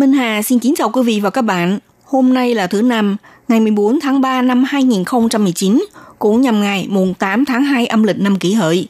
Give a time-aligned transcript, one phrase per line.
[0.00, 1.78] Minh Hà xin kính chào quý vị và các bạn.
[2.04, 3.16] Hôm nay là thứ năm,
[3.48, 5.84] ngày 14 tháng 3 năm 2019,
[6.18, 8.88] cũng nhằm ngày mùng 8 tháng 2 âm lịch năm kỷ hợi.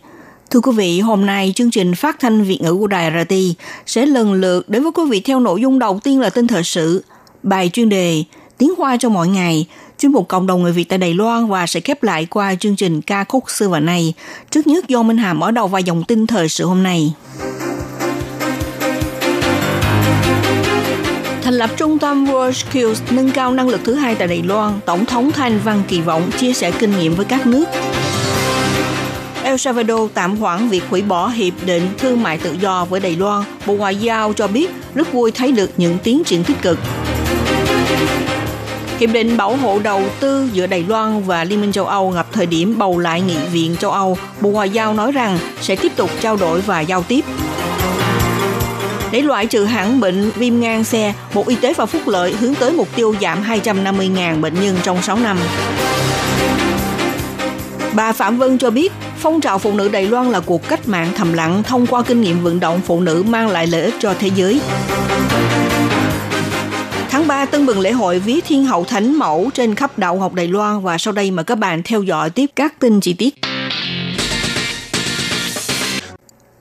[0.50, 3.34] Thưa quý vị, hôm nay chương trình phát thanh Việt ngữ của Đài RT
[3.86, 6.62] sẽ lần lượt đến với quý vị theo nội dung đầu tiên là tin thời
[6.64, 7.04] sự,
[7.42, 8.24] bài chuyên đề
[8.58, 9.66] Tiếng Hoa cho mọi ngày,
[9.98, 12.76] chuyên mục cộng đồng người Việt tại Đài Loan và sẽ khép lại qua chương
[12.76, 14.14] trình ca khúc xưa và nay.
[14.50, 17.12] Trước nhất do Minh Hà mở đầu và dòng tin thời sự hôm nay.
[21.50, 24.72] Thành lập trung tâm World Skills nâng cao năng lực thứ hai tại Đài Loan,
[24.84, 27.64] Tổng thống Thanh Văn kỳ vọng chia sẻ kinh nghiệm với các nước.
[29.42, 33.16] El Salvador tạm hoãn việc hủy bỏ hiệp định thương mại tự do với Đài
[33.16, 33.44] Loan.
[33.66, 36.78] Bộ Ngoại giao cho biết rất vui thấy được những tiến triển tích cực.
[38.98, 42.26] Hiệp định bảo hộ đầu tư giữa Đài Loan và Liên minh châu Âu gặp
[42.32, 44.18] thời điểm bầu lại nghị viện châu Âu.
[44.40, 47.24] Bộ Ngoại giao nói rằng sẽ tiếp tục trao đổi và giao tiếp.
[49.12, 52.54] Để loại trừ hẳn bệnh viêm gan xe, Bộ Y tế và Phúc lợi hướng
[52.54, 55.38] tới mục tiêu giảm 250.000 bệnh nhân trong 6 năm.
[57.94, 61.12] Bà Phạm Vân cho biết, phong trào phụ nữ Đài Loan là cuộc cách mạng
[61.16, 64.14] thầm lặng thông qua kinh nghiệm vận động phụ nữ mang lại lợi ích cho
[64.18, 64.60] thế giới.
[67.10, 70.34] Tháng 3 tân bừng lễ hội Ví Thiên Hậu Thánh Mẫu trên khắp đạo học
[70.34, 73.34] Đài Loan và sau đây mời các bạn theo dõi tiếp các tin chi tiết.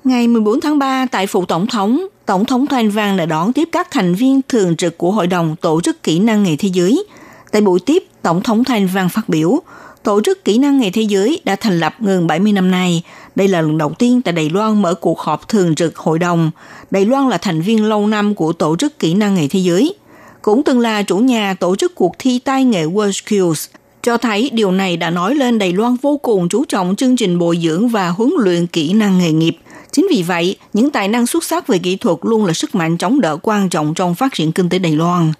[0.03, 3.69] Ngày 14 tháng 3 tại Phủ Tổng thống, Tổng thống Thanh Văn đã đón tiếp
[3.71, 7.03] các thành viên thường trực của Hội đồng Tổ chức Kỹ năng nghề thế giới.
[7.51, 9.59] Tại buổi tiếp, Tổng thống Thanh Văn phát biểu,
[10.03, 13.03] Tổ chức Kỹ năng nghề thế giới đã thành lập gần 70 năm nay.
[13.35, 16.51] Đây là lần đầu tiên tại Đài Loan mở cuộc họp thường trực hội đồng.
[16.91, 19.93] Đài Loan là thành viên lâu năm của Tổ chức Kỹ năng nghề thế giới.
[20.41, 23.67] Cũng từng là chủ nhà tổ chức cuộc thi tay nghề World Skills,
[24.01, 27.39] cho thấy điều này đã nói lên Đài Loan vô cùng chú trọng chương trình
[27.39, 29.57] bồi dưỡng và huấn luyện kỹ năng nghề nghiệp–
[29.99, 32.97] Chính vì vậy, những tài năng xuất sắc về kỹ thuật luôn là sức mạnh
[32.97, 35.31] chống đỡ quan trọng trong phát triển kinh tế Đài Loan.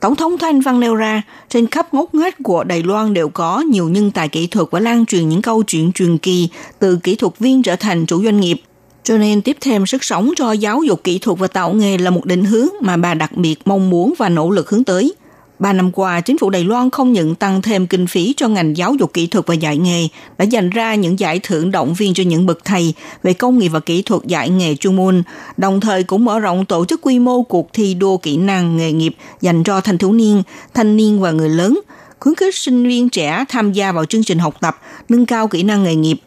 [0.00, 3.60] Tổng thống Thanh Văn nêu ra, trên khắp ngóc ngách của Đài Loan đều có
[3.60, 6.48] nhiều nhân tài kỹ thuật và lan truyền những câu chuyện truyền kỳ
[6.78, 8.56] từ kỹ thuật viên trở thành chủ doanh nghiệp.
[9.02, 12.10] Cho nên tiếp thêm sức sống cho giáo dục kỹ thuật và tạo nghề là
[12.10, 15.14] một định hướng mà bà đặc biệt mong muốn và nỗ lực hướng tới–
[15.58, 18.76] Ba năm qua, chính phủ Đài Loan không những tăng thêm kinh phí cho ngành
[18.76, 20.08] giáo dục kỹ thuật và dạy nghề,
[20.38, 23.68] đã dành ra những giải thưởng động viên cho những bậc thầy về công nghiệp
[23.68, 25.22] và kỹ thuật dạy nghề chuyên môn,
[25.56, 28.92] đồng thời cũng mở rộng tổ chức quy mô cuộc thi đua kỹ năng nghề
[28.92, 30.42] nghiệp dành cho thanh thiếu niên,
[30.74, 31.80] thanh niên và người lớn,
[32.20, 35.62] khuyến khích sinh viên trẻ tham gia vào chương trình học tập, nâng cao kỹ
[35.62, 36.20] năng nghề nghiệp,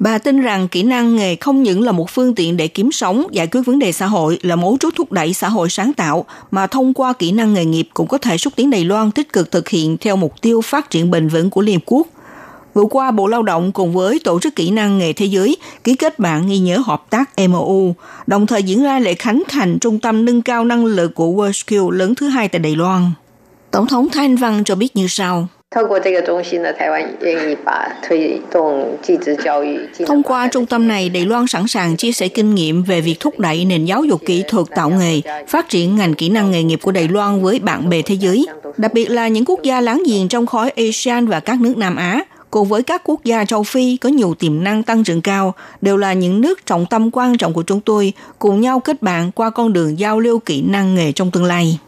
[0.00, 3.26] Bà tin rằng kỹ năng nghề không những là một phương tiện để kiếm sống,
[3.32, 6.24] giải quyết vấn đề xã hội là mấu chốt thúc đẩy xã hội sáng tạo,
[6.50, 9.32] mà thông qua kỹ năng nghề nghiệp cũng có thể xúc tiến Đài Loan tích
[9.32, 12.06] cực thực hiện theo mục tiêu phát triển bền vững của Liên Hợp Quốc.
[12.74, 15.94] Vừa qua, Bộ Lao động cùng với Tổ chức Kỹ năng nghề Thế giới ký
[15.94, 17.94] kết bản ghi nhớ hợp tác MOU,
[18.26, 21.90] đồng thời diễn ra lễ khánh thành trung tâm nâng cao năng lực của WorldSkill
[21.90, 23.10] lớn thứ hai tại Đài Loan.
[23.70, 25.48] Tổng thống Thanh Văn cho biết như sau.
[30.06, 33.20] Thông qua trung tâm này, Đài Loan sẵn sàng chia sẻ kinh nghiệm về việc
[33.20, 36.62] thúc đẩy nền giáo dục kỹ thuật tạo nghề, phát triển ngành kỹ năng nghề
[36.62, 39.80] nghiệp của Đài Loan với bạn bè thế giới, đặc biệt là những quốc gia
[39.80, 43.44] láng giềng trong khối ASEAN và các nước Nam Á, cùng với các quốc gia
[43.44, 47.10] châu Phi có nhiều tiềm năng tăng trưởng cao, đều là những nước trọng tâm
[47.12, 50.62] quan trọng của chúng tôi, cùng nhau kết bạn qua con đường giao lưu kỹ
[50.62, 51.78] năng nghề trong tương lai.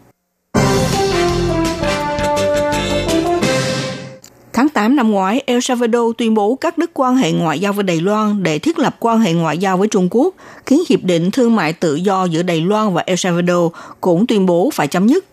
[4.53, 7.83] Tháng 8 năm ngoái, El Salvador tuyên bố cắt đứt quan hệ ngoại giao với
[7.83, 10.35] Đài Loan để thiết lập quan hệ ngoại giao với Trung Quốc,
[10.67, 14.47] khiến Hiệp định Thương mại Tự do giữa Đài Loan và El Salvador cũng tuyên
[14.47, 15.25] bố phải chấm dứt.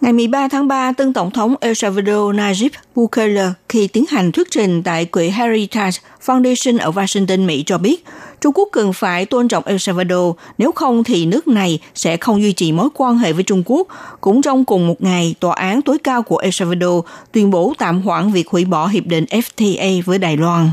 [0.00, 4.50] Ngày 13 tháng 3, tân Tổng thống El Salvador Nayib Bukele khi tiến hành thuyết
[4.50, 8.04] trình tại quỹ Heritage Foundation ở Washington, Mỹ cho biết,
[8.40, 12.42] Trung Quốc cần phải tôn trọng El Salvador, nếu không thì nước này sẽ không
[12.42, 13.86] duy trì mối quan hệ với Trung Quốc.
[14.20, 18.02] Cũng trong cùng một ngày, Tòa án tối cao của El Salvador tuyên bố tạm
[18.02, 20.70] hoãn việc hủy bỏ hiệp định FTA với Đài Loan.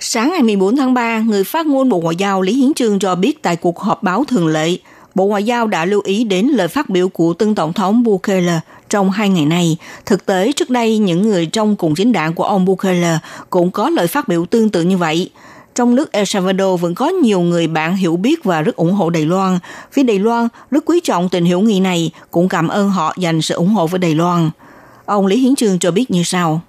[0.00, 3.14] Sáng ngày 14 tháng 3, người phát ngôn Bộ Ngoại giao Lý Hiến Trương cho
[3.14, 4.76] biết tại cuộc họp báo thường lệ,
[5.16, 8.60] Bộ Ngoại giao đã lưu ý đến lời phát biểu của tân Tổng thống Bukele
[8.88, 9.76] trong hai ngày này.
[10.06, 13.18] Thực tế, trước đây những người trong cùng chính đảng của ông Bukele
[13.50, 15.30] cũng có lời phát biểu tương tự như vậy.
[15.74, 19.10] trong nước El Salvador vẫn có nhiều người bạn hiểu biết và rất ủng hộ
[19.10, 19.58] Đài Loan.
[19.92, 23.42] Phía Đài Loan rất quý trọng tình hữu nghị này, cũng cảm ơn họ dành
[23.42, 24.50] sự ủng hộ với Đài Loan.
[25.04, 26.60] Ông Lý Hiến Trường cho biết như sau.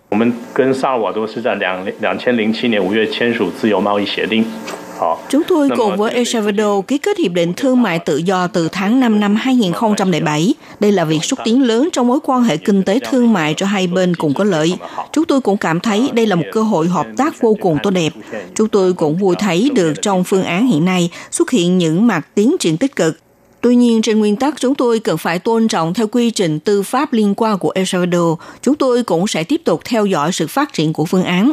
[5.29, 8.69] Chúng tôi cùng với El Salvador ký kết Hiệp định Thương mại Tự do từ
[8.71, 10.53] tháng 5 năm 2007.
[10.79, 13.65] Đây là việc xúc tiến lớn trong mối quan hệ kinh tế thương mại cho
[13.65, 14.77] hai bên cùng có lợi.
[15.11, 17.89] Chúng tôi cũng cảm thấy đây là một cơ hội hợp tác vô cùng tốt
[17.89, 18.13] đẹp.
[18.55, 22.27] Chúng tôi cũng vui thấy được trong phương án hiện nay xuất hiện những mặt
[22.35, 23.17] tiến triển tích cực.
[23.61, 26.83] Tuy nhiên, trên nguyên tắc chúng tôi cần phải tôn trọng theo quy trình tư
[26.83, 28.39] pháp liên quan của El Salvador.
[28.61, 31.51] Chúng tôi cũng sẽ tiếp tục theo dõi sự phát triển của phương án.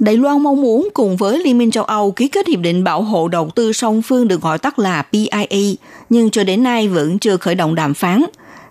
[0.00, 3.02] Đài Loan mong muốn cùng với Liên minh châu Âu ký kết hiệp định bảo
[3.02, 5.74] hộ đầu tư song phương được gọi tắt là PIE,
[6.10, 8.24] nhưng cho đến nay vẫn chưa khởi động đàm phán.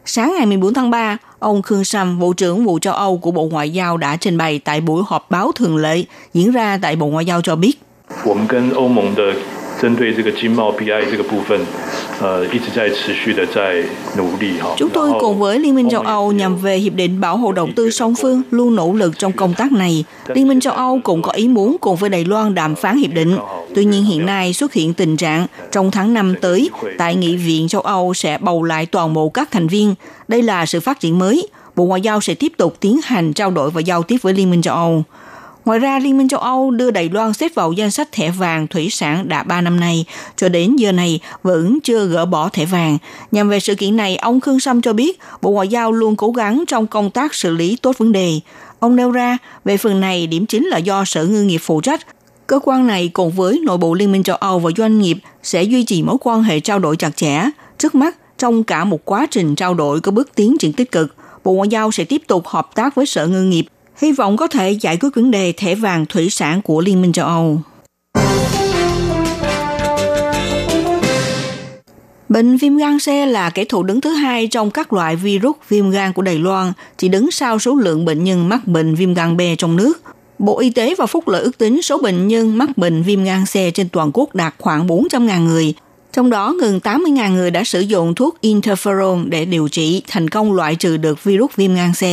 [0.06, 3.46] Sáng ngày 14 tháng 3, ông Khương Sâm, Bộ trưởng Vụ châu Âu của Bộ
[3.46, 6.04] Ngoại giao đã trình bày tại buổi họp báo thường lệ
[6.34, 7.80] diễn ra tại Bộ Ngoại giao cho biết.
[9.83, 11.61] 我们跟欧盟的针对这个经贸 BI 这个部分，
[12.21, 13.83] 呃，一直在持续的在
[14.17, 14.75] 努力哈。
[14.77, 17.21] Chúng tôi 然后 cùng với Liên minh châu 欧盟也 Âu 是 nhằm về Hiệp định
[17.21, 20.05] Bảo hộ Đầu tư song phương luôn nỗ lực trong công tác này.
[20.29, 23.11] Liên minh châu Âu cũng có ý muốn cùng với Đài Loan đàm phán hiệp
[23.13, 23.37] định.
[23.75, 27.69] Tuy nhiên hiện nay xuất hiện tình trạng trong tháng 5 tới, tại Nghị viện
[27.69, 29.95] châu Âu sẽ bầu lại toàn bộ các thành viên.
[30.29, 31.49] Đây là sự phát triển mới.
[31.77, 34.51] Bộ Ngoại giao sẽ tiếp tục tiến hành trao đổi và giao tiếp với Liên
[34.51, 35.05] minh châu Âu.
[35.66, 38.68] Ngoài ra, Liên minh châu Âu đưa Đài Loan xếp vào danh sách thẻ vàng
[38.68, 42.66] thủy sản đã 3 năm nay, cho đến giờ này vẫn chưa gỡ bỏ thẻ
[42.66, 42.98] vàng.
[43.32, 46.32] Nhằm về sự kiện này, ông Khương Sâm cho biết Bộ Ngoại giao luôn cố
[46.32, 48.40] gắng trong công tác xử lý tốt vấn đề.
[48.80, 52.02] Ông nêu ra, về phần này điểm chính là do Sở Ngư nghiệp phụ trách.
[52.48, 55.64] Cơ quan này cùng với nội bộ Liên minh châu Âu và doanh nghiệp sẽ
[55.64, 57.42] duy trì mối quan hệ trao đổi chặt chẽ.
[57.78, 61.16] Trước mắt, trong cả một quá trình trao đổi có bước tiến triển tích cực,
[61.44, 63.66] Bộ Ngoại giao sẽ tiếp tục hợp tác với Sở Ngư nghiệp
[64.02, 67.14] hy vọng có thể giải quyết vấn đề thẻ vàng thủy sản của Liên minh
[67.14, 67.62] châu Âu.
[72.30, 75.90] Bệnh viêm gan C là kẻ thù đứng thứ hai trong các loại virus viêm
[75.90, 79.38] gan của Đài Loan, chỉ đứng sau số lượng bệnh nhân mắc bệnh viêm gan
[79.38, 80.02] B trong nước.
[80.40, 83.46] Bộ Y tế và Phúc lợi ước tính số bệnh nhân mắc bệnh viêm gan
[83.46, 85.74] C trên toàn quốc đạt khoảng 400.000 người.
[86.14, 90.54] Trong đó, gần 80.000 người đã sử dụng thuốc interferon để điều trị, thành công
[90.54, 92.04] loại trừ được virus viêm gan C.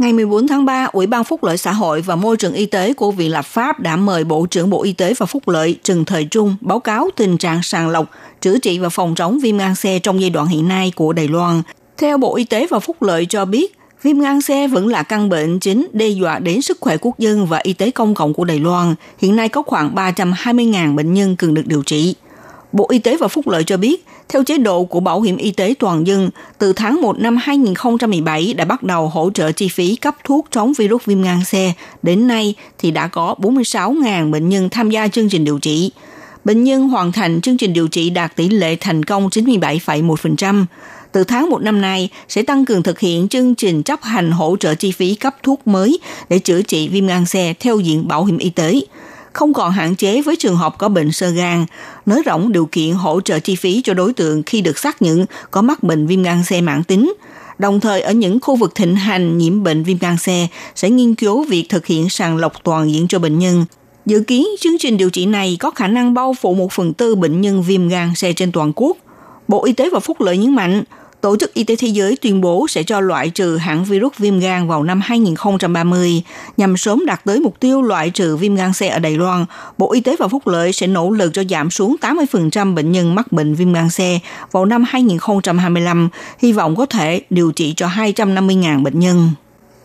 [0.00, 2.94] Ngày 14 tháng 3, Ủy ban Phúc lợi xã hội và Môi trường Y tế
[2.94, 6.04] của Viện Lập pháp đã mời Bộ trưởng Bộ Y tế và Phúc lợi Trần
[6.04, 8.10] Thời Trung báo cáo tình trạng sàng lọc,
[8.40, 11.28] chữa trị và phòng chống viêm gan C trong giai đoạn hiện nay của Đài
[11.28, 11.62] Loan.
[11.98, 15.28] Theo Bộ Y tế và Phúc lợi cho biết, viêm gan C vẫn là căn
[15.28, 18.44] bệnh chính đe dọa đến sức khỏe quốc dân và y tế công cộng của
[18.44, 18.94] Đài Loan.
[19.18, 22.14] Hiện nay có khoảng 320.000 bệnh nhân cần được điều trị.
[22.72, 25.50] Bộ Y tế và Phúc lợi cho biết, theo chế độ của Bảo hiểm Y
[25.50, 29.96] tế toàn dân, từ tháng 1 năm 2017 đã bắt đầu hỗ trợ chi phí
[29.96, 31.54] cấp thuốc chống virus viêm gan C.
[32.02, 35.90] Đến nay thì đã có 46.000 bệnh nhân tham gia chương trình điều trị.
[36.44, 40.64] Bệnh nhân hoàn thành chương trình điều trị đạt tỷ lệ thành công 97,1%.
[41.12, 44.56] Từ tháng 1 năm nay sẽ tăng cường thực hiện chương trình chấp hành hỗ
[44.60, 48.24] trợ chi phí cấp thuốc mới để chữa trị viêm gan C theo diện bảo
[48.24, 48.80] hiểm y tế
[49.32, 51.66] không còn hạn chế với trường hợp có bệnh sơ gan,
[52.06, 55.26] nới rộng điều kiện hỗ trợ chi phí cho đối tượng khi được xác nhận
[55.50, 57.12] có mắc bệnh viêm gan C mãn tính.
[57.58, 60.28] Đồng thời ở những khu vực thịnh hành nhiễm bệnh viêm gan C
[60.74, 63.64] sẽ nghiên cứu việc thực hiện sàng lọc toàn diện cho bệnh nhân.
[64.06, 67.14] Dự kiến chương trình điều trị này có khả năng bao phủ một phần tư
[67.14, 68.96] bệnh nhân viêm gan C trên toàn quốc.
[69.48, 70.82] Bộ Y tế và Phúc lợi nhấn mạnh,
[71.20, 74.38] Tổ chức Y tế Thế giới tuyên bố sẽ cho loại trừ hẳn virus viêm
[74.38, 76.22] gan vào năm 2030
[76.56, 79.46] nhằm sớm đạt tới mục tiêu loại trừ viêm gan C ở Đài Loan.
[79.78, 83.14] Bộ Y tế và Phúc lợi sẽ nỗ lực cho giảm xuống 80% bệnh nhân
[83.14, 83.98] mắc bệnh viêm gan C
[84.52, 86.08] vào năm 2025,
[86.38, 89.30] hy vọng có thể điều trị cho 250.000 bệnh nhân.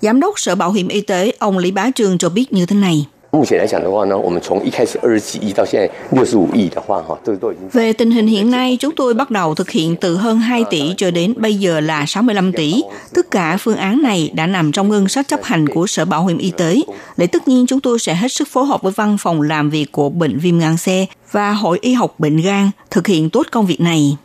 [0.01, 2.75] Giám đốc Sở Bảo hiểm Y tế ông Lý Bá Trương cho biết như thế
[2.75, 3.05] này.
[3.34, 10.64] 目前来讲的话呢，我们从一开始二十几亿到现在六十五亿的话，哈，这个都已经 Về tình hình hiện nay, chúng tôi bắt đầu thực hiện từ hơn 2
[10.70, 12.82] tỷ cho đến bây giờ là 65 tỷ.
[13.14, 16.26] Tất cả phương án này đã nằm trong ngân sách chấp hành của Sở Bảo
[16.26, 16.76] hiểm Y tế.
[17.16, 19.92] Để tất nhiên chúng tôi sẽ hết sức phối hợp với văn phòng làm việc
[19.92, 20.88] của Bệnh viêm gan C
[21.32, 24.16] và Hội Y học Bệnh gan thực hiện tốt công việc này.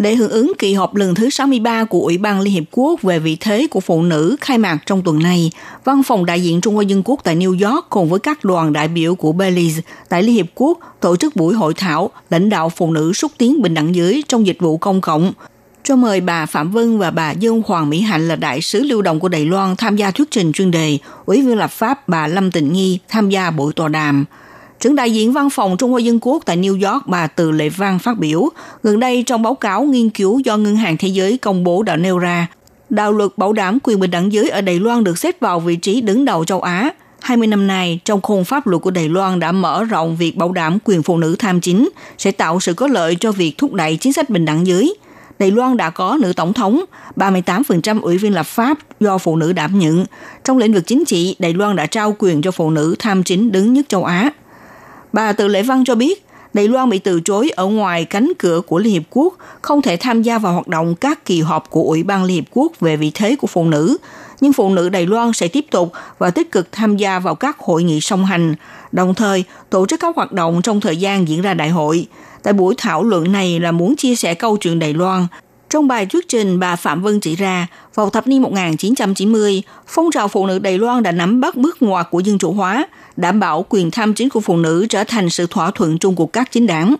[0.00, 3.18] Để hưởng ứng kỳ họp lần thứ 63 của Ủy ban Liên Hiệp Quốc về
[3.18, 5.50] vị thế của phụ nữ khai mạc trong tuần này,
[5.84, 8.72] Văn phòng đại diện Trung Hoa Dân Quốc tại New York cùng với các đoàn
[8.72, 12.68] đại biểu của Belize tại Liên Hiệp Quốc tổ chức buổi hội thảo lãnh đạo
[12.68, 15.32] phụ nữ xúc tiến bình đẳng giới trong dịch vụ công cộng
[15.84, 19.02] cho mời bà Phạm Vân và bà Dương Hoàng Mỹ Hạnh là đại sứ lưu
[19.02, 22.26] động của Đài Loan tham gia thuyết trình chuyên đề, Ủy viên lập pháp bà
[22.26, 24.24] Lâm Tịnh Nghi tham gia buổi tọa đàm.
[24.80, 27.68] Trưởng đại diện văn phòng Trung Hoa Dân Quốc tại New York bà Từ Lệ
[27.68, 28.48] Văn phát biểu,
[28.82, 31.96] gần đây trong báo cáo nghiên cứu do Ngân hàng Thế giới công bố đã
[31.96, 32.46] nêu ra,
[32.90, 35.76] đạo luật bảo đảm quyền bình đẳng giới ở Đài Loan được xếp vào vị
[35.76, 36.90] trí đứng đầu châu Á.
[37.20, 40.52] 20 năm nay, trong khung pháp luật của Đài Loan đã mở rộng việc bảo
[40.52, 43.96] đảm quyền phụ nữ tham chính, sẽ tạo sự có lợi cho việc thúc đẩy
[43.96, 44.94] chính sách bình đẳng giới.
[45.38, 46.84] Đài Loan đã có nữ tổng thống,
[47.16, 50.04] 38% ủy viên lập pháp do phụ nữ đảm nhận.
[50.44, 53.52] Trong lĩnh vực chính trị, Đài Loan đã trao quyền cho phụ nữ tham chính
[53.52, 54.30] đứng nhất châu Á.
[55.12, 58.60] Bà Từ Lệ Văn cho biết, Đài Loan bị từ chối ở ngoài cánh cửa
[58.60, 61.82] của Liên Hiệp Quốc, không thể tham gia vào hoạt động các kỳ họp của
[61.82, 63.96] Ủy ban Liên Hiệp Quốc về vị thế của phụ nữ.
[64.40, 67.58] Nhưng phụ nữ Đài Loan sẽ tiếp tục và tích cực tham gia vào các
[67.58, 68.54] hội nghị song hành,
[68.92, 72.06] đồng thời tổ chức các hoạt động trong thời gian diễn ra đại hội.
[72.42, 75.26] Tại buổi thảo luận này là muốn chia sẻ câu chuyện Đài Loan,
[75.70, 80.28] trong bài thuyết trình, bà Phạm Vân chỉ ra, vào thập niên 1990, phong trào
[80.28, 83.66] phụ nữ Đài Loan đã nắm bắt bước ngoặt của dân chủ hóa, đảm bảo
[83.68, 86.66] quyền tham chính của phụ nữ trở thành sự thỏa thuận chung của các chính
[86.66, 86.94] đảng,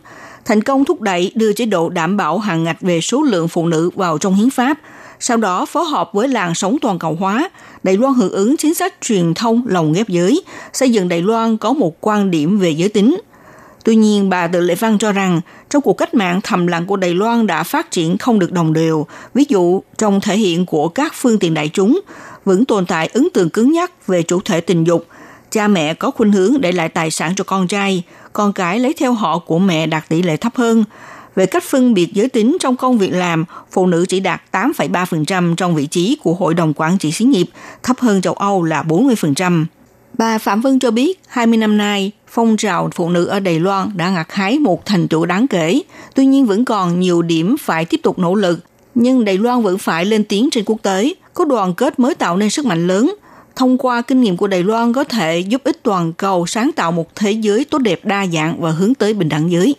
[0.45, 3.67] thành công thúc đẩy đưa chế độ đảm bảo hàng ngạch về số lượng phụ
[3.67, 4.79] nữ vào trong hiến pháp,
[5.21, 7.51] sau đó phối hợp với làn sóng toàn cầu hóa,
[7.83, 11.57] Đài Loan hưởng ứng chính sách truyền thông lồng ghép giới, xây dựng Đài Loan
[11.57, 13.17] có một quan điểm về giới tính.
[13.88, 15.40] Tuy nhiên, bà Tự Lệ Văn cho rằng
[15.71, 18.73] trong cuộc cách mạng thầm lặng của Đài Loan đã phát triển không được đồng
[18.73, 22.00] đều, ví dụ trong thể hiện của các phương tiện đại chúng,
[22.45, 25.07] vẫn tồn tại ấn tượng cứng nhắc về chủ thể tình dục–
[25.50, 28.02] cha mẹ có khuynh hướng để lại tài sản cho con trai,
[28.33, 30.85] con cái lấy theo họ của mẹ đạt tỷ lệ thấp hơn.
[31.35, 35.54] Về cách phân biệt giới tính trong công việc làm, phụ nữ chỉ đạt 8,3%
[35.54, 37.47] trong vị trí của Hội đồng Quản trị xí nghiệp,
[37.83, 39.64] thấp hơn châu Âu là 40%.
[40.18, 43.91] Bà Phạm Vân cho biết, 20 năm nay, phong trào phụ nữ ở Đài Loan
[43.97, 45.81] đã gặt hái một thành tựu đáng kể.
[46.15, 48.59] Tuy nhiên vẫn còn nhiều điểm phải tiếp tục nỗ lực.
[48.95, 52.37] Nhưng Đài Loan vẫn phải lên tiếng trên quốc tế, có đoàn kết mới tạo
[52.37, 53.15] nên sức mạnh lớn–
[53.59, 56.93] thông qua kinh nghiệm của Đài Loan có thể giúp ích toàn cầu sáng tạo
[56.93, 59.75] một thế giới tốt đẹp đa dạng và hướng tới bình đẳng giới.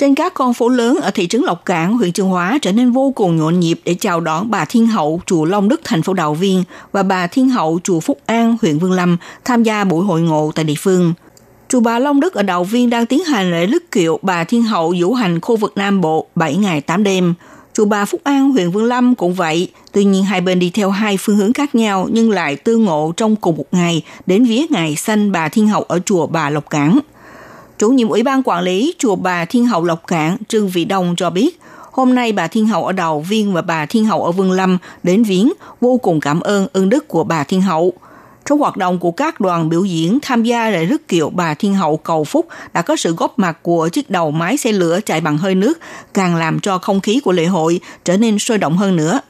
[0.00, 2.92] Trên các con phố lớn ở thị trấn Lộc Cảng, huyện Chương Hóa trở nên
[2.92, 6.14] vô cùng nhộn nhịp để chào đón bà Thiên Hậu chùa Long Đức thành phố
[6.14, 10.04] Đạo Viên và bà Thiên Hậu chùa Phúc An huyện Vương Lâm tham gia buổi
[10.04, 11.12] hội ngộ tại địa phương.
[11.68, 14.62] Chùa Bà Long Đức ở Đạo Viên đang tiến hành lễ lức kiệu bà Thiên
[14.62, 17.34] Hậu vũ hành khu vực Nam Bộ 7 ngày 8 đêm–
[17.74, 19.70] Chùa Bà Phúc An, huyện Vương Lâm cũng vậy.
[19.92, 23.12] Tuy nhiên hai bên đi theo hai phương hướng khác nhau nhưng lại tương ngộ
[23.16, 26.70] trong cùng một ngày đến vía ngày sanh bà Thiên Hậu ở chùa Bà Lộc
[26.70, 26.98] Cảng.
[27.80, 31.14] Chủ nhiệm Ủy ban Quản lý chùa Bà Thiên Hậu Lộc Cảng Trương Vị Đông
[31.16, 31.60] cho biết,
[31.92, 34.78] hôm nay bà Thiên Hậu ở Đầu Viên và bà Thiên Hậu ở Vương Lâm
[35.02, 37.92] đến viếng vô cùng cảm ơn ơn đức của bà Thiên Hậu–
[38.50, 41.74] trong hoạt động của các đoàn biểu diễn tham gia lễ rước kiệu bà Thiên
[41.74, 45.20] Hậu cầu phúc đã có sự góp mặt của chiếc đầu máy xe lửa chạy
[45.20, 45.78] bằng hơi nước,
[46.14, 49.20] càng làm cho không khí của lễ hội trở nên sôi động hơn nữa.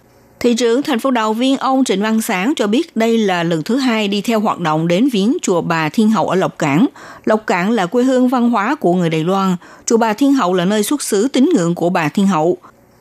[0.41, 3.63] Thị trưởng thành phố Đào Viên ông Trịnh Văn Sáng cho biết đây là lần
[3.63, 6.87] thứ hai đi theo hoạt động đến viếng chùa Bà Thiên Hậu ở Lộc Cảng.
[7.25, 9.57] Lộc Cảng là quê hương văn hóa của người Đài Loan.
[9.87, 12.57] Chùa Bà Thiên Hậu là nơi xuất xứ tín ngưỡng của bà Thiên Hậu.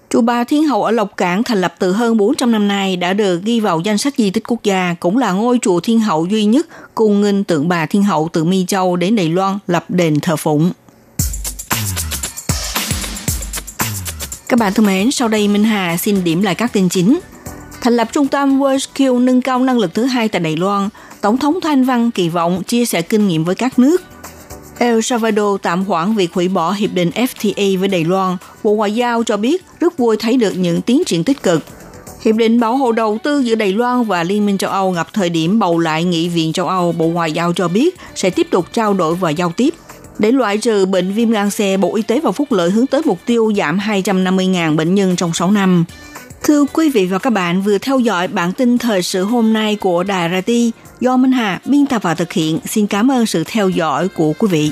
[0.09, 3.13] Chùa Bà Thiên Hậu ở Lộc Cảng thành lập từ hơn 400 năm nay đã
[3.13, 6.25] được ghi vào danh sách di tích quốc gia, cũng là ngôi chùa Thiên Hậu
[6.25, 9.85] duy nhất cùng nghinh tượng bà Thiên Hậu từ Mi Châu đến Đài Loan lập
[9.89, 10.71] đền thờ phụng.
[14.49, 17.19] Các bạn thân mến, sau đây Minh Hà xin điểm lại các tin chính.
[17.81, 20.89] Thành lập trung tâm WorldSkill nâng cao năng lực thứ hai tại Đài Loan,
[21.21, 24.01] Tổng thống Thanh Văn kỳ vọng chia sẻ kinh nghiệm với các nước–
[24.79, 28.37] El Salvador tạm hoãn việc hủy bỏ hiệp định FTA với Đài Loan.
[28.63, 31.63] Bộ Ngoại giao cho biết rất vui thấy được những tiến triển tích cực.
[32.21, 35.07] Hiệp định bảo hộ đầu tư giữa Đài Loan và Liên minh châu Âu gặp
[35.13, 38.47] thời điểm bầu lại Nghị viện châu Âu, Bộ Ngoại giao cho biết sẽ tiếp
[38.51, 39.73] tục trao đổi và giao tiếp.
[40.19, 43.01] Để loại trừ bệnh viêm gan C, Bộ Y tế và Phúc lợi hướng tới
[43.05, 45.85] mục tiêu giảm 250.000 bệnh nhân trong 6 năm.
[46.43, 49.75] Thưa quý vị và các bạn vừa theo dõi bản tin thời sự hôm nay
[49.75, 50.51] của Đài RT
[50.99, 52.59] do Minh Hà biên tập và thực hiện.
[52.65, 54.71] Xin cảm ơn sự theo dõi của quý vị.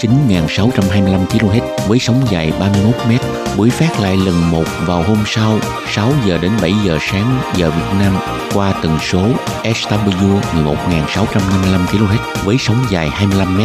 [0.00, 3.12] 9625 kHz với sóng dài 31 m.
[3.56, 7.70] Buổi phát lại lần một vào hôm sau 6 giờ đến 7 giờ sáng giờ
[7.70, 8.18] Việt Nam
[8.54, 9.28] qua tần số
[9.64, 13.60] SW 11655 kHz với sóng dài 25 m.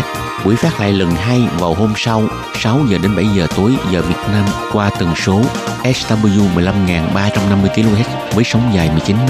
[0.45, 2.23] Buổi phát lại lần hai vào hôm sau
[2.59, 5.41] 6 giờ đến 7 giờ tối giờ Việt Nam qua tần số
[5.83, 9.29] SW 15350 kHz với sóng dài 19 m.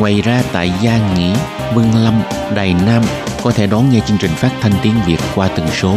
[0.00, 1.36] Ngoài ra tại Gia Nghĩa,
[1.74, 2.22] Vân Lâm,
[2.54, 3.02] Đài Nam
[3.42, 5.96] có thể đón nghe chương trình phát thanh tiếng Việt qua tần số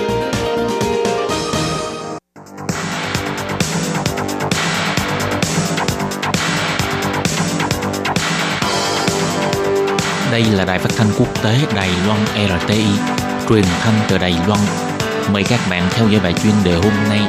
[10.31, 12.19] Đây là đài phát thanh quốc tế Đài Loan
[12.59, 12.85] RTI,
[13.49, 14.59] truyền thanh từ Đài Loan.
[15.33, 17.19] Mời các bạn theo dõi bài chuyên đề hôm nay.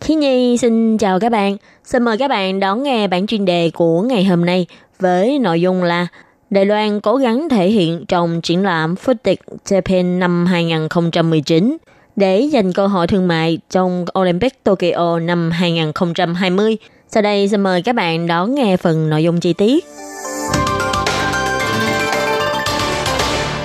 [0.00, 1.56] Khi Nhi xin chào các bạn.
[1.84, 4.66] Xin mời các bạn đón nghe bản chuyên đề của ngày hôm nay
[5.00, 6.06] với nội dung là
[6.50, 11.76] Đài Loan cố gắng thể hiện trong triển lãm Foodic Japan năm 2019
[12.16, 16.76] để giành cơ hội thương mại trong Olympic Tokyo năm 2020.
[17.08, 19.84] Sau đây xin mời các bạn đón nghe phần nội dung chi tiết.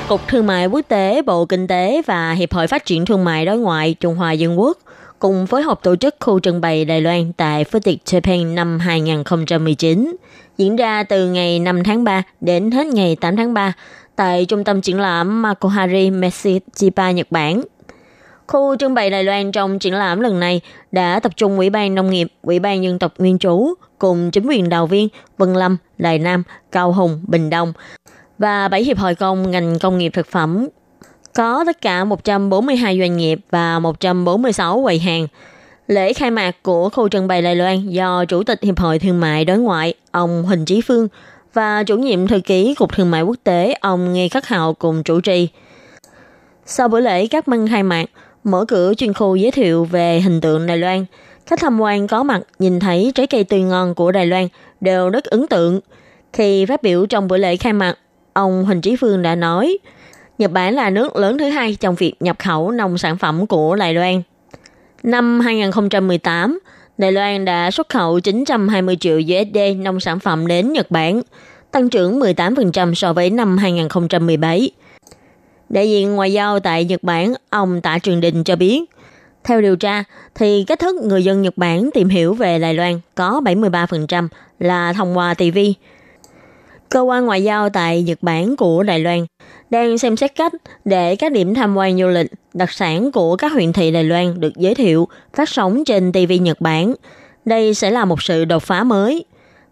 [0.07, 3.45] Cục Thương mại Quốc tế, Bộ Kinh tế và Hiệp hội Phát triển Thương mại
[3.45, 4.77] Đối ngoại Trung Hoa Dân Quốc
[5.19, 10.15] cùng phối hợp tổ chức khu trưng bày Đài Loan tại Foodic Japan năm 2019
[10.59, 13.73] diễn ra từ ngày 5 tháng 3 đến hết ngày 8 tháng 3
[14.15, 17.61] tại trung tâm triển lãm Makohari Meshichiba, Nhật Bản.
[18.47, 20.61] Khu trưng bày Đài Loan trong triển lãm lần này
[20.91, 24.47] đã tập trung Ủy ban Nông nghiệp, Ủy ban Dân tộc Nguyên trú cùng chính
[24.47, 27.73] quyền đào viên Vân Lâm, Đài Nam, Cao Hùng, Bình Đông
[28.37, 30.67] và 7 hiệp hội công ngành công nghiệp thực phẩm.
[31.33, 35.27] Có tất cả 142 doanh nghiệp và 146 quầy hàng–
[35.89, 39.19] Lễ khai mạc của khu trưng bày Đài Loan do Chủ tịch Hiệp hội Thương
[39.19, 41.07] mại Đối ngoại ông Huỳnh Chí Phương
[41.53, 45.03] và chủ nhiệm thư ký Cục Thương mại Quốc tế ông Nghe Khắc Hào cùng
[45.03, 45.47] chủ trì.
[46.65, 48.05] Sau buổi lễ các măng khai mạc,
[48.43, 51.05] mở cửa chuyên khu giới thiệu về hình tượng Đài Loan,
[51.45, 54.47] khách tham quan có mặt nhìn thấy trái cây tươi ngon của Đài Loan
[54.81, 55.79] đều rất ấn tượng.
[56.33, 57.95] Khi phát biểu trong buổi lễ khai mạc,
[58.33, 59.77] ông Huỳnh Chí Phương đã nói,
[60.37, 63.75] Nhật Bản là nước lớn thứ hai trong việc nhập khẩu nông sản phẩm của
[63.75, 64.21] Đài Loan.
[65.03, 66.59] Năm 2018,
[66.97, 71.21] Đài Loan đã xuất khẩu 920 triệu USD nông sản phẩm đến Nhật Bản,
[71.71, 74.71] tăng trưởng 18% so với năm 2017.
[75.69, 78.83] Đại diện ngoại giao tại Nhật Bản, ông Tạ Trường Đình cho biết,
[79.43, 80.03] theo điều tra,
[80.35, 84.27] thì cách thức người dân Nhật Bản tìm hiểu về Đài Loan có 73%
[84.59, 85.57] là thông qua TV.
[86.89, 89.25] Cơ quan ngoại giao tại Nhật Bản của Đài Loan
[89.69, 90.53] đang xem xét cách
[90.85, 94.39] để các điểm tham quan du lịch, đặc sản của các huyện thị Đài Loan
[94.39, 96.93] được giới thiệu, phát sóng trên TV Nhật Bản.
[97.45, 99.25] Đây sẽ là một sự đột phá mới.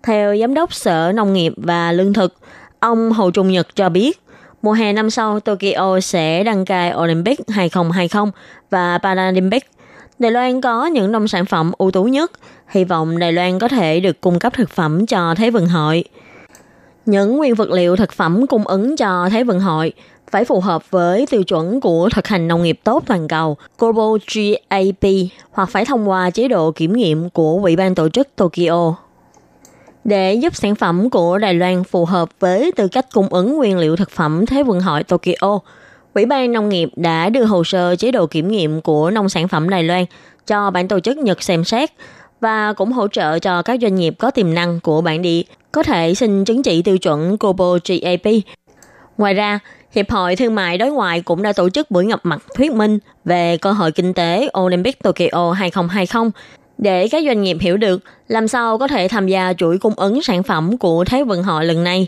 [0.04, 2.34] Theo Giám đốc Sở Nông nghiệp và Lương thực,
[2.80, 4.22] ông Hồ Trung Nhật cho biết,
[4.62, 8.32] mùa hè năm sau Tokyo sẽ đăng cai Olympic 2020
[8.70, 9.66] và Paralympic.
[10.20, 12.32] Đài Loan có những nông sản phẩm ưu tú nhất,
[12.68, 16.04] hy vọng Đài Loan có thể được cung cấp thực phẩm cho Thế vận hội.
[17.08, 19.94] Những nguyên vật liệu thực phẩm cung ứng cho Thế vận hội
[20.32, 24.18] phải phù hợp với tiêu chuẩn của thực hành nông nghiệp tốt toàn cầu Global
[24.34, 25.12] GAP
[25.52, 28.96] hoặc phải thông qua chế độ kiểm nghiệm của Ủy ban tổ chức Tokyo.
[30.04, 33.78] Để giúp sản phẩm của Đài Loan phù hợp với tư cách cung ứng nguyên
[33.78, 35.60] liệu thực phẩm Thế vận hội Tokyo,
[36.14, 39.48] Ủy ban Nông nghiệp đã đưa hồ sơ chế độ kiểm nghiệm của nông sản
[39.48, 40.06] phẩm Đài Loan
[40.48, 41.90] cho bản tổ chức Nhật xem xét
[42.42, 45.84] và cũng hỗ trợ cho các doanh nghiệp có tiềm năng của bản địa có
[45.84, 48.34] thể xin chứng chỉ tiêu chuẩn Global GAP.
[49.18, 49.60] Ngoài ra,
[49.92, 53.00] Hiệp hội Thương mại Đối ngoại cũng đã tổ chức buổi gặp mặt thuyết minh
[53.26, 56.30] về cơ hội kinh tế Olympic Tokyo 2020
[56.78, 60.22] để các doanh nghiệp hiểu được làm sao có thể tham gia chuỗi cung ứng
[60.22, 62.08] sản phẩm của Thế vận hội lần này.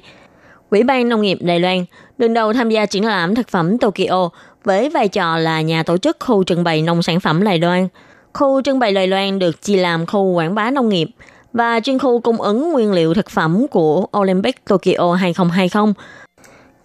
[0.69, 1.85] Ủy ban Nông nghiệp Đài Loan
[2.17, 4.29] đứng đầu tham gia triển lãm thực phẩm Tokyo
[4.63, 7.87] với vai trò là nhà tổ chức khu trưng bày nông sản phẩm Đài Loan.
[8.33, 11.07] Khu trưng bày Đài Loan được chia làm khu quảng bá nông nghiệp
[11.53, 15.93] và chuyên khu cung ứng nguyên liệu thực phẩm của Olympic Tokyo 2020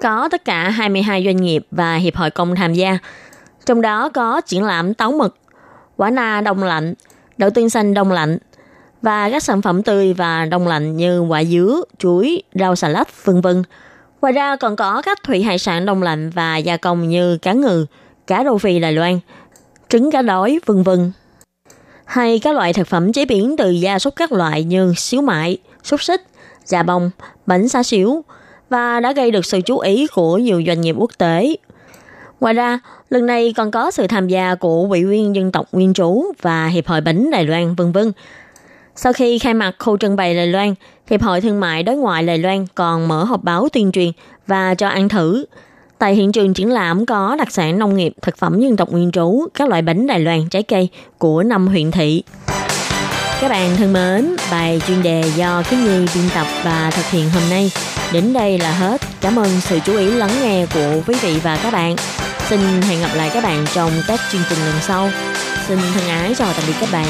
[0.03, 2.98] có tất cả 22 doanh nghiệp và hiệp hội công tham gia.
[3.66, 5.37] Trong đó có triển lãm táo mực,
[5.96, 6.94] quả na đông lạnh,
[7.37, 8.38] đậu tương xanh đông lạnh
[9.03, 13.24] và các sản phẩm tươi và đông lạnh như quả dứa, chuối, rau xà lách,
[13.24, 13.62] vân vân.
[14.20, 17.53] Ngoài ra còn có các thủy hải sản đông lạnh và gia công như cá
[17.53, 17.87] ngừ,
[18.27, 19.18] cá rô phi Đài Loan,
[19.88, 21.12] trứng cá đói, vân vân.
[22.04, 25.58] Hay các loại thực phẩm chế biến từ gia súc các loại như xíu mại,
[25.82, 26.22] xúc xích,
[26.64, 27.10] dạ bông,
[27.46, 28.24] bánh xá xíu,
[28.70, 31.56] và đã gây được sự chú ý của nhiều doanh nghiệp quốc tế.
[32.40, 32.78] Ngoài ra,
[33.10, 36.66] lần này còn có sự tham gia của Ủy viên dân tộc Nguyên trú và
[36.66, 38.12] Hiệp hội Bánh Đài Loan, vân vân.
[38.96, 40.74] Sau khi khai mạc khu trưng bày Đài Loan,
[41.10, 44.12] Hiệp hội Thương mại Đối ngoại Đài Loan còn mở họp báo tuyên truyền
[44.46, 45.44] và cho ăn thử.
[45.98, 49.12] Tại hiện trường triển lãm có đặc sản nông nghiệp, thực phẩm dân tộc nguyên
[49.12, 52.22] trú, các loại bánh Đài Loan, trái cây của năm huyện thị.
[53.40, 57.30] các bạn thân mến, bài chuyên đề do Kiến Nhi biên tập và thực hiện
[57.30, 57.70] hôm nay
[58.12, 59.00] đến đây là hết.
[59.20, 61.96] Cảm ơn sự chú ý lắng nghe của quý vị và các bạn.
[62.48, 65.11] Xin hẹn gặp lại các bạn trong các chương trình lần sau.
[65.68, 67.07] Xin thân ái chào tạm biệt các bạn.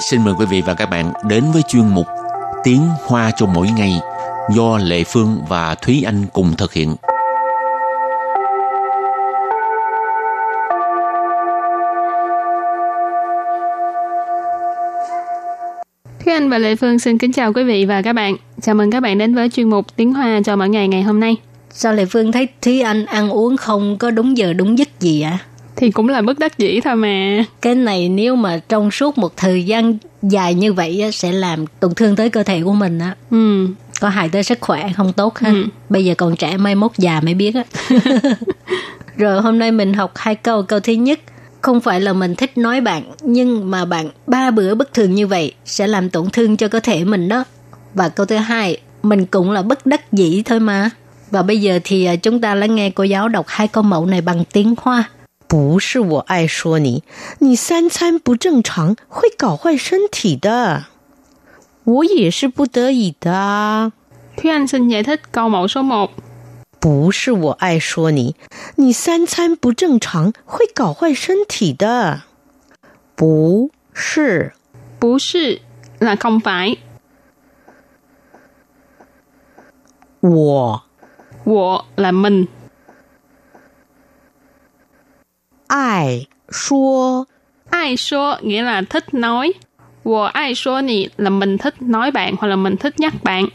[0.00, 2.06] Xin mời quý vị và các bạn đến với chuyên mục
[2.64, 4.00] Tiếng Hoa cho mỗi ngày
[4.54, 6.94] do Lệ Phương và Thúy Anh cùng thực hiện.
[16.24, 18.36] Thúy Anh và Lệ Phương xin kính chào quý vị và các bạn.
[18.62, 21.20] Chào mừng các bạn đến với chuyên mục Tiếng Hoa cho mỗi ngày ngày hôm
[21.20, 21.36] nay.
[21.70, 25.20] Sao Lệ Phương thấy Thúy Anh ăn uống không có đúng giờ đúng giấc gì
[25.20, 25.38] ạ?
[25.42, 25.55] À?
[25.76, 27.44] Thì cũng là bất đắc dĩ thôi mà.
[27.62, 31.94] Cái này nếu mà trong suốt một thời gian dài như vậy sẽ làm tổn
[31.94, 33.16] thương tới cơ thể của mình á.
[33.30, 33.66] Ừ.
[34.00, 35.50] Có hại tới sức khỏe không tốt ha.
[35.50, 35.64] Ừ.
[35.88, 37.64] Bây giờ còn trẻ mai mốt già mới biết á.
[39.16, 40.62] Rồi hôm nay mình học hai câu.
[40.62, 41.20] Câu thứ nhất,
[41.60, 45.26] không phải là mình thích nói bạn, nhưng mà bạn ba bữa bất thường như
[45.26, 47.44] vậy sẽ làm tổn thương cho cơ thể mình đó.
[47.94, 50.90] Và câu thứ hai, mình cũng là bất đắc dĩ thôi mà.
[51.30, 54.06] Và bây giờ thì à, chúng ta lắng nghe cô giáo đọc hai câu mẫu
[54.06, 55.04] này bằng tiếng Hoa.
[55.48, 57.04] 不是我爱说你，
[57.38, 60.86] 你三餐不正常会搞坏身体的。
[61.84, 63.92] 我也是不得已的啊。
[64.36, 66.10] Anh xin giải thích câu mẫu số 1.
[66.80, 68.34] 不是我爱说你，
[68.76, 72.22] 你三餐不正常会搞坏身体的。
[73.14, 74.52] 不是，
[74.98, 75.60] 不是
[76.00, 76.78] là không phải.
[80.20, 80.82] 我，
[81.44, 82.48] 我 là mình.
[85.68, 87.24] ai xua.
[87.70, 89.52] Ai xua nghĩa là thích nói.
[90.04, 93.46] Wo ai xua nì là mình thích nói bạn hoặc là mình thích nhắc bạn.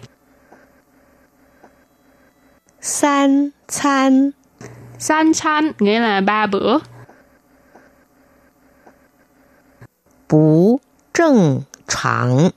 [2.81, 4.31] San chan.
[4.99, 6.77] San chan nghĩa là ba bữa.
[10.29, 10.79] Bú
[11.13, 12.49] trần chẳng.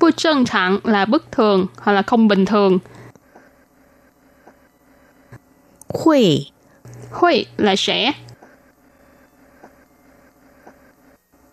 [0.00, 2.78] Bú trần chẳng là bất thường hoặc là không bình thường.
[5.88, 6.50] Hui.
[7.10, 8.12] Hui là sẽ.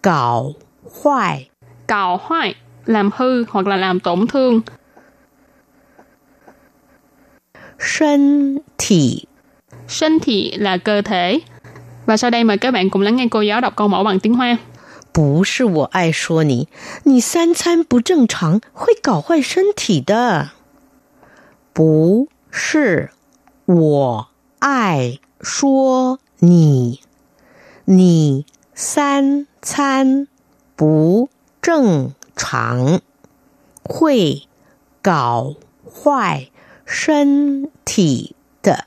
[0.03, 0.53] 搞
[1.03, 1.49] 坏，
[1.87, 2.55] Cào hoại
[2.87, 4.63] làm hư hoặc là làm tổn thương.
[7.79, 9.27] 身体
[9.89, 11.41] 身thị là cơ thể.
[12.07, 14.21] Và sau đây mời các bạn cùng lắng nghe cô giáo đọc câu mẫu bằng
[14.21, 14.59] tiếng Hoa.
[15.13, 16.69] 不是我爱说你，
[17.05, 20.51] 你三餐不正常会搞坏身体的。
[21.73, 23.11] 不是
[23.67, 24.29] 我
[24.59, 27.01] 爱说你，
[27.85, 28.45] 你
[28.79, 30.27] 三餐
[30.77, 31.29] 不
[31.63, 33.01] 正常
[33.83, 34.43] 会
[35.03, 35.55] 搞
[35.85, 36.51] 坏
[36.85, 38.85] 身体的。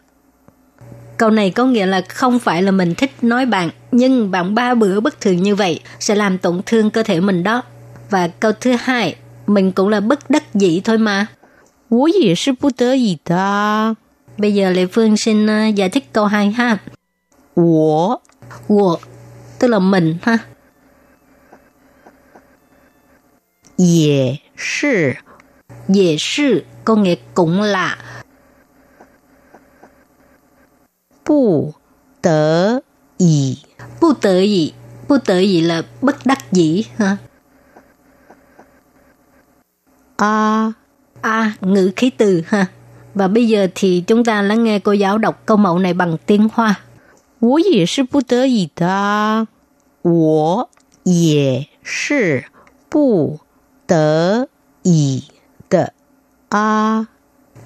[1.17, 4.75] Câu này có nghĩa là không phải là mình thích nói bạn, nhưng bạn ba
[4.75, 7.61] bữa bất thường như vậy sẽ làm tổn thương cơ thể mình đó.
[8.09, 9.15] Và câu thứ hai,
[9.47, 11.27] mình cũng là bất đắc dĩ thôi mà.
[11.89, 13.95] 我也是不得已的啊。
[14.37, 16.79] Bây giờ Lệ Phương xin uh, giải thích câu hai ha.
[17.55, 18.21] 我
[18.67, 18.99] Wo,
[19.61, 20.37] tức là mình ha.
[23.77, 25.17] 也是
[25.87, 27.97] Dễ sư, có nghĩa cũng là
[31.23, 31.73] 不
[32.21, 32.81] 得
[33.17, 33.57] 已
[33.99, 34.73] bu tự gì.
[35.07, 37.17] Bu tự gì là bất đắc dĩ ha.
[40.17, 40.73] 啊
[41.21, 42.65] À, ngữ khí từ ha.
[43.13, 46.17] Và bây giờ thì chúng ta lắng nghe cô giáo đọc câu mẫu này bằng
[46.25, 46.75] tiếng Hoa.
[47.39, 49.47] 我也是不得已的啊。
[50.01, 50.69] 我
[51.03, 52.45] 也是
[52.89, 53.39] 不
[53.85, 54.47] 得
[54.83, 55.23] 已
[55.69, 55.93] 的
[56.49, 57.07] 啊。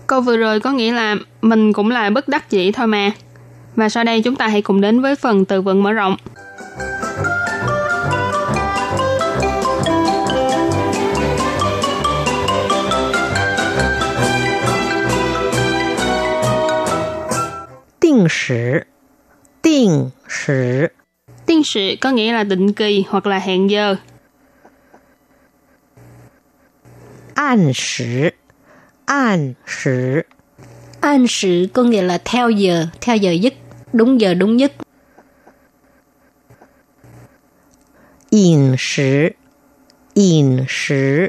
[0.07, 3.11] Câu vừa rồi có nghĩa là mình cũng là bất đắc dĩ thôi mà.
[3.75, 6.15] Và sau đây chúng ta hãy cùng đến với phần từ vựng mở rộng.
[18.01, 18.79] Định sử
[19.63, 20.87] Định sử
[21.46, 23.96] Tiên sự có nghĩa là định kỳ hoặc là hẹn giờ.
[27.34, 28.30] An sử
[29.04, 30.22] An sử
[31.00, 33.54] An sử có nghĩa là theo giờ, theo giờ nhất
[33.92, 34.72] đúng giờ đúng nhất.
[38.30, 39.28] Yên sử
[40.14, 41.26] Yên sử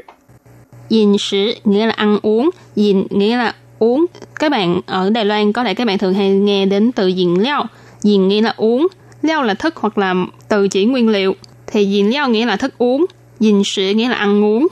[0.88, 4.06] Yên sử nghĩa là ăn uống, yên nghĩa là uống.
[4.34, 7.42] Các bạn ở Đài Loan có thể các bạn thường hay nghe đến từ diện
[7.42, 7.64] leo,
[8.02, 8.88] diện nghĩa là uống,
[9.28, 10.14] leo là thức hoặc là
[10.48, 11.34] từ chỉ nguyên liệu.
[11.66, 13.06] thì dinh liệu nghĩa là thức uống,
[13.40, 14.68] dinh sử nghĩa là ăn uống.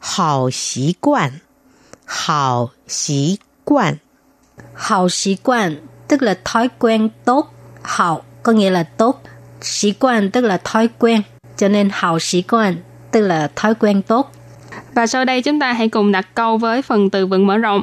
[0.00, 1.30] Hảo xí quan
[2.06, 3.94] Hảo xí quan
[4.74, 5.76] Hảo xí quan
[6.08, 7.54] tức là thói quen tốt.
[7.82, 9.22] Hảo có nghĩa là tốt.
[9.60, 11.22] Sĩ quan tức là thói quen.
[11.56, 12.76] Cho nên hảo sĩ quan
[13.10, 14.32] tức là thói quen tốt.
[14.94, 17.82] Và sau đây chúng ta hãy cùng đặt câu với phần từ vựng mở rộng.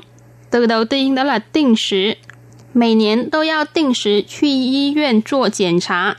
[0.49, 2.17] Từ đầu tiên đó là định 时，
[2.72, 6.16] 每年都要定时去医院做检查。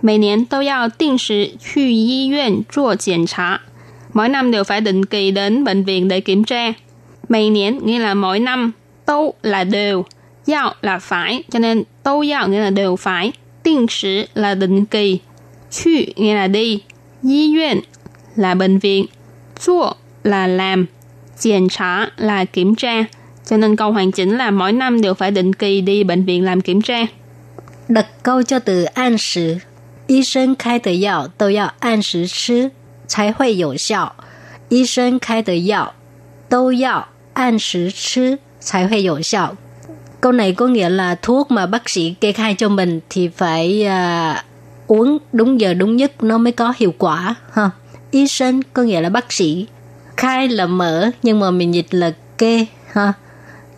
[0.00, 3.60] 每年都要定时去医院做检查。
[4.12, 6.72] Mỗi năm đều phải định kỳ đến bệnh viện để kiểm tra.
[7.28, 8.72] Mỗi niên nghĩa là mỗi năm,
[9.06, 10.04] đâu là đều,
[10.46, 13.32] yao là phải, cho nên đâu yao nghĩa là đều phải,
[13.64, 15.20] định时là định kỳ,
[15.70, 16.82] chu nghĩa là đi,
[17.22, 17.80] y viện
[18.36, 19.06] là bệnh viện,
[19.60, 20.86] zuo là làm,
[21.42, 23.04] kiểm tra là kiểm tra.
[23.49, 26.43] Cho nên câu hoàn chỉnh là mỗi năm đều phải định kỳ đi bệnh viện
[26.45, 26.99] làm kiểm tra.
[27.87, 29.55] Đặt câu cho từ an sử.
[30.07, 32.69] Y sinh khai tờ yào đều yào an sử chứ,
[33.07, 34.15] chai hội hữu 效.
[34.69, 35.93] Y sinh khai tờ yào
[36.49, 39.55] đều yào an sử chứ, chai hội hữu 效.
[40.21, 43.85] Câu này có nghĩa là thuốc mà bác sĩ kê khai cho mình thì phải
[43.87, 44.37] uh,
[44.87, 47.69] uống đúng giờ đúng nhất nó mới có hiệu quả ha.
[48.11, 49.67] Y sinh có nghĩa là bác sĩ.
[50.17, 53.13] Khai là mở nhưng mà mình dịch là kê ha.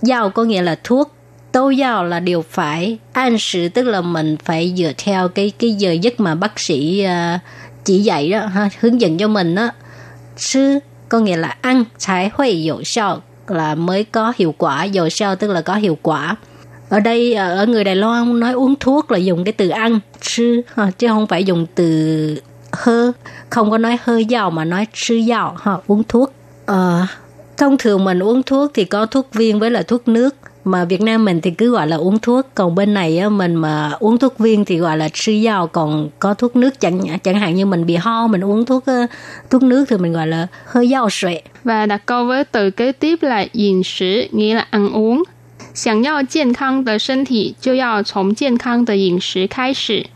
[0.02, 1.14] Giao có nghĩa là thuốc,
[1.52, 5.74] tô giao là điều phải, an sự tức là mình phải dựa theo cái cái
[5.74, 7.42] giờ giấc mà bác sĩ uh,
[7.86, 9.70] chỉ dạy đó ha, hướng dẫn cho mình đó.
[10.38, 12.56] Sư có nghĩa là ăn, trái huệ
[13.48, 16.36] là mới có hiệu quả, hiệu 效 tức là có hiệu quả.
[16.90, 20.00] Ở đây à, ở người Đài Loan nói uống thuốc là dùng cái từ ăn,
[20.22, 23.12] sư ha, chứ không phải dùng từ hơ,
[23.50, 26.34] không có nói hơi giàu mà nói sư giàu ha, uống thuốc.
[26.72, 26.78] Uh,
[27.61, 31.01] thông thường mình uống thuốc thì có thuốc viên với là thuốc nước mà Việt
[31.01, 34.19] Nam mình thì cứ gọi là uống thuốc còn bên này á, mình mà uống
[34.19, 37.67] thuốc viên thì gọi là sư dao còn có thuốc nước chẳng chẳng hạn như
[37.67, 38.85] mình bị ho mình uống thuốc
[39.51, 42.93] thuốc nước thì mình gọi là hơi dao sệ và đặt câu với từ kế
[42.93, 45.23] tiếp là 饮食 nghĩa là ăn uống
[45.75, 50.07] 想要健康的身体，就要从健康的饮食开始。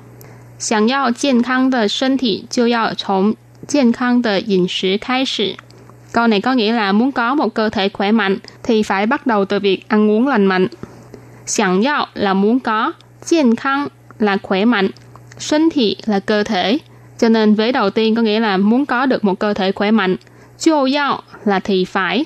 [0.58, 3.34] 想要健康的身体，就要从
[3.66, 5.56] 健康的饮食开始。
[6.14, 9.26] Câu này có nghĩa là muốn có một cơ thể khỏe mạnh thì phải bắt
[9.26, 10.66] đầu từ việc ăn uống lành mạnh.
[11.46, 12.92] Sẵn yao là muốn có,
[13.24, 13.88] 健康
[14.18, 14.90] là khỏe mạnh,
[15.38, 16.78] 身体là cơ thể.
[17.18, 19.90] Cho nên vế đầu tiên có nghĩa là muốn có được một cơ thể khỏe
[19.90, 20.16] mạnh.
[20.58, 22.24] Chiêu yao là thì phải.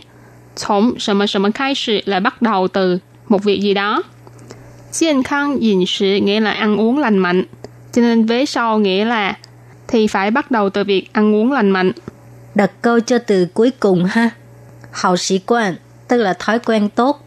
[0.57, 4.03] 从什么什么开始là bắt đầu từ một việc gì đó.
[4.91, 7.45] 健康饮食 nghĩa là ăn uống lành mạnh.
[7.93, 9.37] Cho nên vế sau nghĩa là
[9.89, 11.93] thì phải bắt đầu từ việc ăn uống lành mạnh
[12.59, 14.31] đặt câu cho từ cuối cùng ha.
[14.91, 15.77] Hảo sĩ quan,
[16.09, 17.21] tức là thói quen tốt.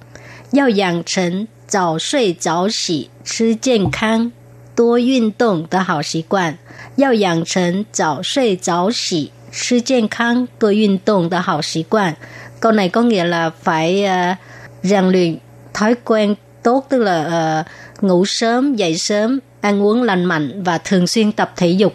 [0.52, 4.32] Yào养成早睡早起、吃健康、
[4.76, 6.58] 多运动的好习惯。
[6.96, 12.16] 要养成早睡早起、吃健康、多运动的好习惯.
[12.60, 14.38] Câu này có nghĩa là phải uh,
[14.84, 15.38] rèn luyện
[15.74, 20.78] thói quen tốt tức là uh, ngủ sớm, dậy sớm, ăn uống lành mạnh và
[20.78, 21.94] thường xuyên tập thể dục.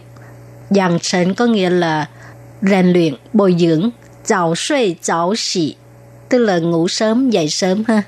[0.70, 2.06] Dàn sệnh có nghĩa là
[2.62, 3.90] rèn luyện, bồi dưỡng,
[4.24, 5.76] 早睡早起,
[6.28, 8.02] tức là ngủ sớm, dậy sớm ha.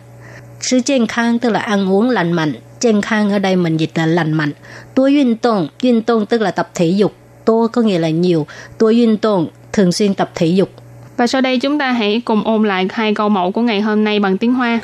[0.61, 4.53] Sư健康 tức là ăn uống lành mạnh,健康ở đây mình dịch là lành mạnh.
[4.95, 8.47] Tua yun tông, yun tông tức là tập thể dục, tô có nghĩa là nhiều,
[8.79, 10.71] tua yun tông thường xuyên tập thể dục.
[11.17, 14.05] Và sau đây chúng ta hãy cùng ôn lại hai câu mẫu của ngày hôm
[14.05, 14.81] nay bằng tiếng Hoa.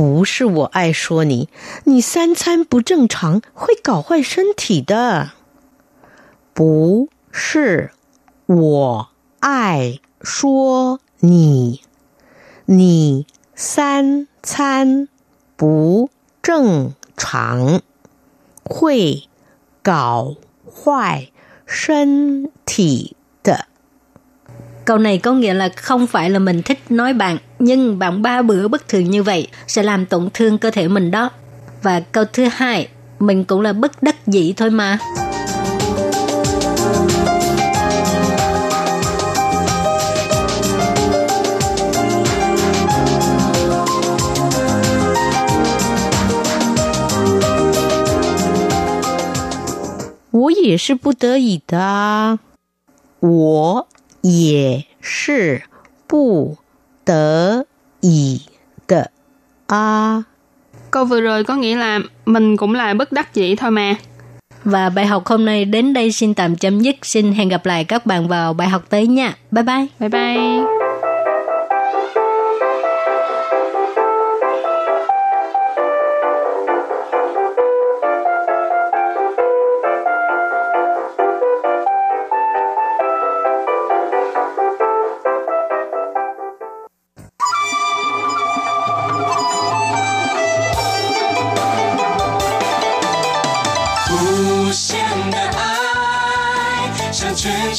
[0.00, 1.50] 不是我爱说你，
[1.84, 5.32] 你三餐不正常会搞坏身体的。
[6.54, 7.90] 不是
[8.46, 9.10] 我
[9.40, 11.82] 爱说你，
[12.64, 15.06] 你三餐
[15.54, 16.08] 不
[16.40, 17.82] 正常
[18.64, 19.28] 会
[19.82, 20.34] 搞
[20.64, 21.30] 坏
[21.66, 23.18] 身体。
[24.89, 28.67] Câu này có nghĩa là không phải là mình thích nói bạn, nhưng bạn ba bữa
[28.67, 31.29] bất thường như vậy sẽ làm tổn thương cơ thể mình đó.
[31.83, 32.87] Và câu thứ hai,
[33.19, 34.97] mình cũng là bất đắc dĩ thôi mà.
[50.45, 52.37] Tôi 也是不得已的啊，
[53.19, 53.87] 我
[54.21, 55.63] 也是
[56.07, 56.57] 不
[57.05, 57.65] 得
[58.01, 58.41] 已
[58.87, 59.11] 的
[59.67, 60.25] 啊。
[60.91, 63.95] Câu vừa rồi có nghĩa là mình cũng là bất đắc dĩ thôi mà.
[64.63, 66.95] Và bài học hôm nay đến đây xin tạm chấm dứt.
[67.01, 69.33] Xin hẹn gặp lại các bạn vào bài học tới nha.
[69.51, 69.87] Bye bye.
[69.99, 70.88] Bye bye.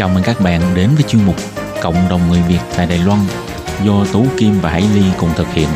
[0.00, 1.36] Chào mừng các bạn đến với chuyên mục
[1.82, 3.18] Cộng đồng người Việt tại Đài Loan
[3.84, 5.68] do Tú Kim và Hải Ly cùng thực hiện.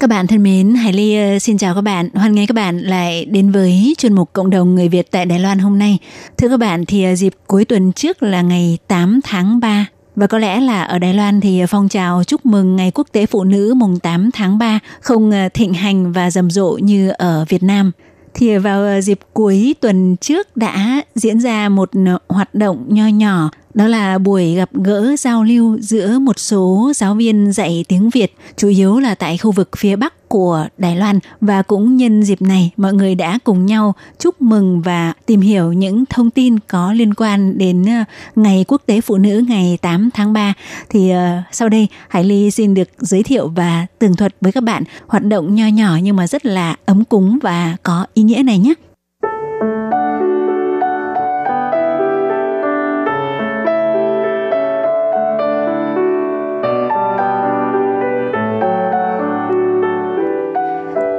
[0.00, 2.08] Các bạn thân mến, Hải Ly ờ, xin chào các bạn.
[2.14, 5.38] Hoan nghênh các bạn lại đến với chuyên mục Cộng đồng người Việt tại Đài
[5.38, 5.98] Loan hôm nay.
[6.38, 10.26] Thưa các bạn, thì ờ, dịp cuối tuần trước là ngày 8 tháng 3 và
[10.26, 13.44] có lẽ là ở Đài Loan thì phong trào chúc mừng Ngày Quốc tế Phụ
[13.44, 17.62] nữ mùng 8 tháng 3 không ờ, thịnh hành và rầm rộ như ở Việt
[17.62, 17.92] Nam.
[18.34, 23.06] Thì vào ờ, dịp cuối tuần trước đã diễn ra một ờ, hoạt động nho
[23.06, 28.10] nhỏ đó là buổi gặp gỡ giao lưu giữa một số giáo viên dạy tiếng
[28.10, 32.22] Việt, chủ yếu là tại khu vực phía Bắc của Đài Loan và cũng nhân
[32.22, 36.58] dịp này mọi người đã cùng nhau chúc mừng và tìm hiểu những thông tin
[36.58, 38.04] có liên quan đến ờ,
[38.36, 40.54] Ngày Quốc tế Phụ nữ ngày 8 tháng 3.
[40.88, 41.16] Thì uh,
[41.52, 45.24] sau đây Hải Ly xin được giới thiệu và tường thuật với các bạn hoạt
[45.24, 48.74] động nho nhỏ nhưng mà rất là ấm cúng và có ý nghĩa này nhé.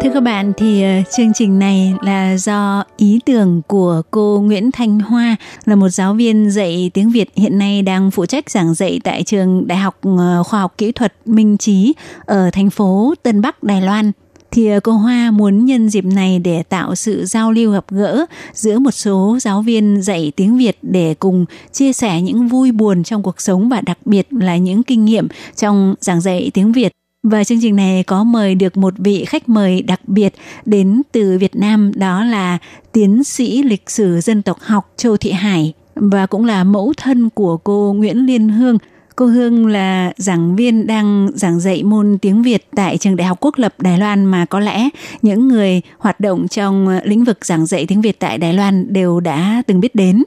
[0.08, 4.72] Thưa các bạn thì ờ, chương trình này là do ý tưởng của cô Nguyễn
[4.72, 8.74] Thanh Hoa là một giáo viên dạy tiếng Việt hiện nay đang phụ trách giảng
[8.74, 11.94] dạy tại trường Đại học ờ, Khoa học Kỹ thuật Minh Trí
[12.26, 14.12] ở thành phố Tân Bắc, Đài Loan.
[14.52, 18.26] Thì ờ, cô Hoa muốn nhân dịp này để tạo sự giao lưu gặp gỡ
[18.54, 23.04] giữa một số giáo viên dạy tiếng Việt để cùng chia sẻ những vui buồn
[23.04, 26.92] trong cuộc sống và đặc biệt là những kinh nghiệm trong giảng dạy tiếng Việt.
[27.24, 30.34] Và chương trình này có mời được một vị khách mời đặc biệt
[30.66, 32.58] đến từ Việt Nam, đó là
[32.92, 37.30] tiến sĩ lịch sử dân tộc học Châu Thị Hải và cũng là mẫu thân
[37.30, 38.78] của cô Nguyễn Liên Hương.
[39.16, 43.38] Cô Hương là giảng viên đang giảng dạy môn tiếng Việt tại trường Đại học
[43.42, 44.90] Quốc lập Đài Loan mà có lẽ
[45.22, 49.20] những người hoạt động trong lĩnh vực giảng dạy tiếng Việt tại Đài Loan đều
[49.20, 50.24] đã từng biết đến.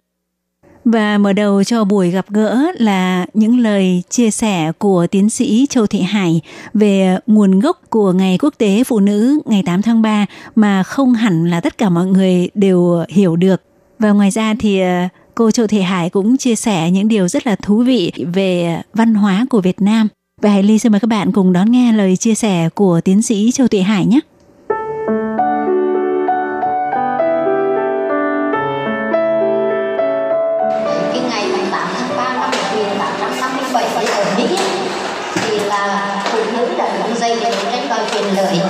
[0.84, 5.66] Và mở đầu cho buổi gặp gỡ là những lời chia sẻ của tiến sĩ
[5.70, 6.40] Châu Thị Hải
[6.74, 11.14] về nguồn gốc của Ngày Quốc tế Phụ nữ ngày 8 tháng 3 mà không
[11.14, 13.62] hẳn là tất cả mọi người đều hiểu được.
[13.98, 17.46] Và ngoài ra thì ờ, cô Châu Thị Hải cũng chia sẻ những điều rất
[17.46, 20.08] là thú vị về văn hóa của Việt Nam.
[20.42, 23.22] Và Hải Ly xin mời các bạn cùng đón nghe lời chia sẻ của tiến
[23.22, 24.20] sĩ Châu Thị Hải nhé.
[38.20, 38.60] Quyền lợi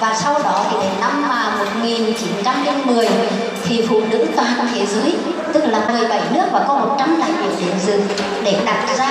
[0.00, 3.08] và sau đó thì đến năm à, 1910
[3.64, 5.14] thì phụ nữ toàn thế giới,
[5.52, 8.00] tức là 17 nước và có 100 đại biểu đến dự
[8.44, 9.10] để đặt ra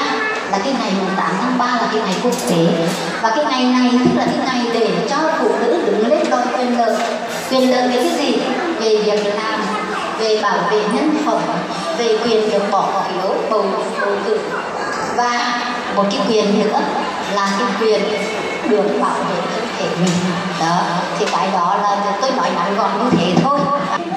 [0.51, 2.65] là cái ngày 8 tháng 3 là cái ngày quốc tế.
[3.21, 6.45] Và cái ngày này tức là cái ngày để cho phụ nữ đứng lên đòi
[6.57, 6.95] quyền lợi.
[7.51, 8.38] Quyền lợi về cái gì?
[8.79, 9.62] Về việc làm,
[10.19, 11.41] về bảo vệ nhân phẩm,
[11.97, 13.65] về quyền được bỏ phiếu, bầu
[14.01, 14.39] bầu cử.
[15.15, 15.62] Và
[15.95, 16.79] một cái quyền nữa
[17.36, 18.01] là cái quyền
[18.69, 20.13] được bảo vệ thân mình
[20.59, 20.79] đó,
[21.19, 23.59] thì cái đó là tôi nói ngắn gọn như thế thôi.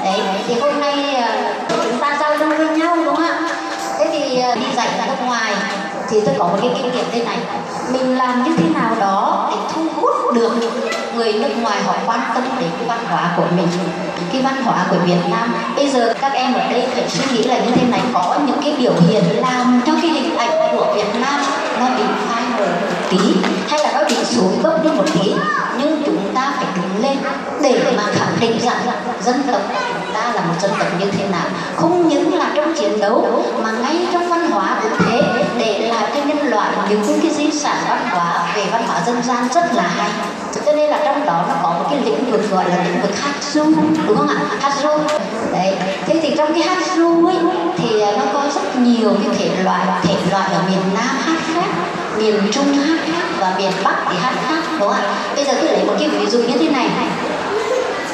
[0.05, 3.39] Đấy, thì hôm nay ờ, chúng ta giao lưu với nhau, đúng không ạ?
[3.99, 5.53] Thế thì ờ, đi dạy ra nước ngoài,
[6.09, 7.37] thì tôi có một cái kinh nghiệm thế này.
[7.93, 10.53] Mình làm như thế nào đó để thu hút được
[11.15, 13.69] người nước ngoài họ quan tâm đến cái văn hóa của mình,
[14.33, 15.55] cái văn hóa của Việt Nam.
[15.77, 18.63] Bây giờ các em ở đây phải suy nghĩ là như thế này, có những
[18.63, 21.41] cái biểu hiện làm cho cái hình ảnh của Việt Nam
[21.81, 22.40] nó bị phai
[23.11, 23.19] tí,
[23.69, 25.35] hay là nó bị xuống dốc đi một tí.
[25.79, 27.19] Nhưng chúng ta phải đứng lên
[27.63, 28.77] để mà khẳng định rằng
[29.23, 31.47] dân tộc của chúng ta là một dân tộc như thế nào.
[31.77, 35.23] Không những là trong chiến đấu, mà ngay trong văn hóa cũng thế.
[35.59, 39.23] Để lại cho nhân loại những cái di sản văn hóa về văn hóa dân
[39.23, 40.11] gian rất là hay.
[40.67, 43.21] Cho nên là trong đó nó có một cái lĩnh vực gọi là lĩnh vực
[43.21, 43.65] hát ru
[44.07, 44.41] đúng không ạ?
[44.61, 44.91] Hát ru
[45.53, 45.77] đấy.
[46.07, 47.37] Thế thì trong cái hát ru ấy,
[47.79, 51.69] thì nó có rất nhiều cái thể loại thể loại ở miền nam hát khác
[52.21, 55.15] miền trung hát khác và miền bắc thì hát khác đúng không ạ?
[55.37, 56.89] Bây giờ tôi lấy một cái ví dụ như thế này.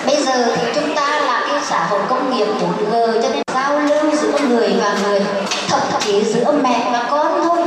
[0.07, 3.81] Bây giờ thì chúng ta là cái xã hội công nghiệp 4G cho nên giao
[3.81, 5.21] lưu giữa người và người,
[5.69, 7.59] thậm chí giữa mẹ và con thôi,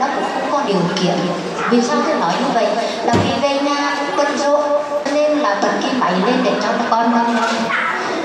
[0.00, 1.14] nó cũng không có điều kiện.
[1.70, 2.66] Vì sao tôi nói như vậy?
[3.04, 4.60] Là vì về nhà cũng bận rộn
[5.14, 7.42] nên là bật cái máy lên để cho con nghe.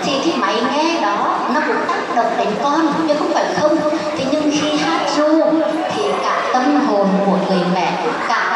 [0.03, 3.77] thì cái máy nghe đó nó cũng tác động đến con, chứ không phải không.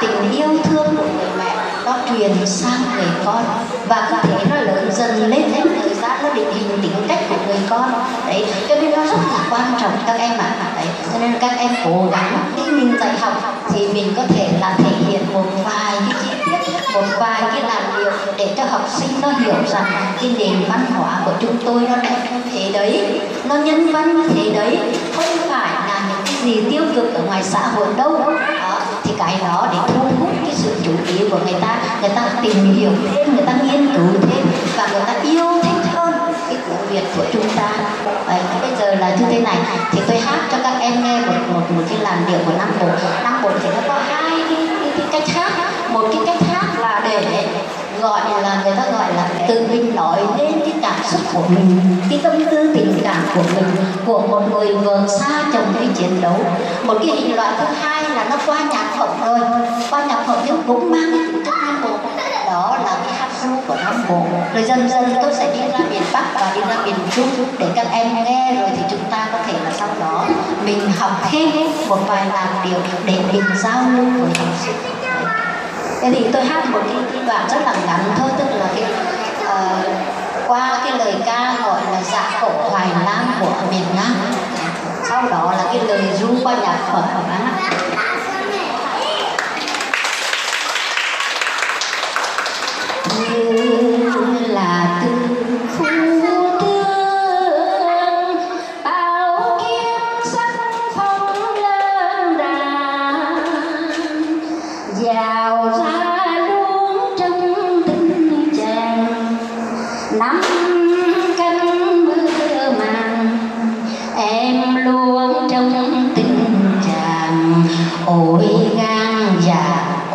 [0.02, 3.44] Tình yêu thương của người mẹ nó truyền sang người con
[3.88, 7.20] và cứ thế nó lớn dần lên theo thời gian nó định hình tính cách
[7.30, 7.92] của người con.
[8.28, 10.56] Đấy, cho nên nó rất là quan trọng các em ạ.
[10.76, 13.34] Đấy, cho nên các em cố gắng khi mình dạy học
[13.74, 17.62] thì mình có thể là thể hiện một vài cái chi tiết, một vài cái
[17.62, 19.86] làn điệu để cho học sinh nó hiểu rằng
[20.22, 23.22] cái nền văn hóa của chúng tôi nó đẹp như thế đấy.
[23.44, 24.80] Nó nhân văn như thế đấy,
[25.16, 28.20] không phải là những cái gì tiêu cực ở ngoài xã hội đâu.
[28.20, 28.67] đó
[29.18, 31.78] cái đó để thu hút cái sự chú ý của người ta.
[32.02, 34.46] Người ta tìm hiểu thêm người ta nghiên cứu thêm
[34.78, 36.14] và người ta yêu thích hơn
[36.50, 37.70] cái tiếng Việt của chúng ta.
[38.28, 39.58] Đấy, bây giờ là như thế này.
[39.92, 42.72] Thì tôi hát cho các em nghe một một một cái làn điệu của năm
[42.80, 42.88] Bộ
[43.24, 45.52] Năm Bộ thì nó có hai cái, cái, cái cách hát.
[45.90, 47.48] Một cái cách hát là để
[48.02, 51.98] gọi là người ta gọi là tự mình nói lên cái cảm xúc của mình,
[52.10, 53.76] cái tâm tư tình cảm của mình,
[54.06, 56.40] của một người vừa xa chồng đi chiến đấu.
[56.84, 59.40] Một cái hình loại thứ hai là nó qua nhạc phẩm rồi
[59.90, 61.90] qua nhạc phẩm nhưng cũng mang cái tính chất nam bộ.
[62.48, 64.26] Đó là cái hát ru của nam bộ.
[64.54, 67.30] Rồi dần dần tôi sẽ đi ra miền bắc và đi ra miền trung
[67.60, 70.26] để các em nghe, rồi thì chúng ta có thể là sau đó
[70.66, 71.50] mình học thêm
[71.88, 74.97] một vài làn điệu để mình giao lưu với học sinh
[76.02, 78.84] thế thì tôi hát một cái, cái đoạn rất là ngắn thôi tức là cái
[79.44, 84.14] uh, qua cái lời ca gọi là dạ cổ hoài nam của miền nam.
[85.10, 87.36] Sau đó là cái lời ru qua nhạc phẩm đó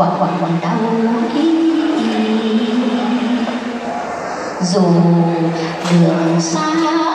[0.03, 0.79] quặn quặn quặn đau
[1.35, 1.63] ý
[4.63, 4.81] dù
[5.91, 7.12] đường xa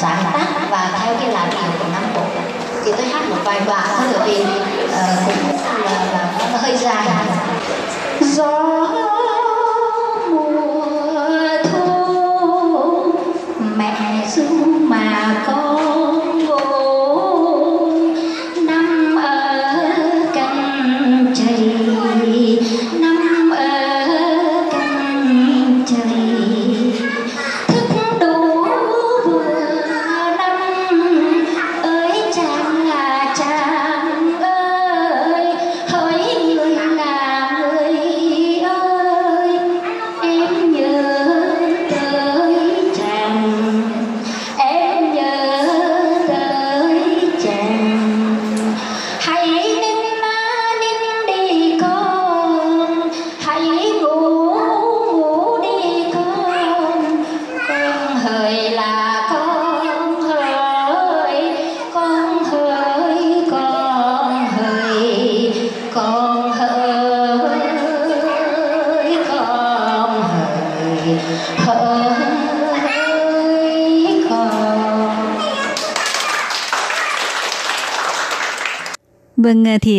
[0.00, 2.22] sáng tác và theo cái làn điệu của năm bộ.
[2.84, 4.48] Thì tôi hát một vài đoạn thôi bởi vì uh,
[5.26, 7.06] cũng là, là nó hơi dài.
[8.20, 8.67] Gió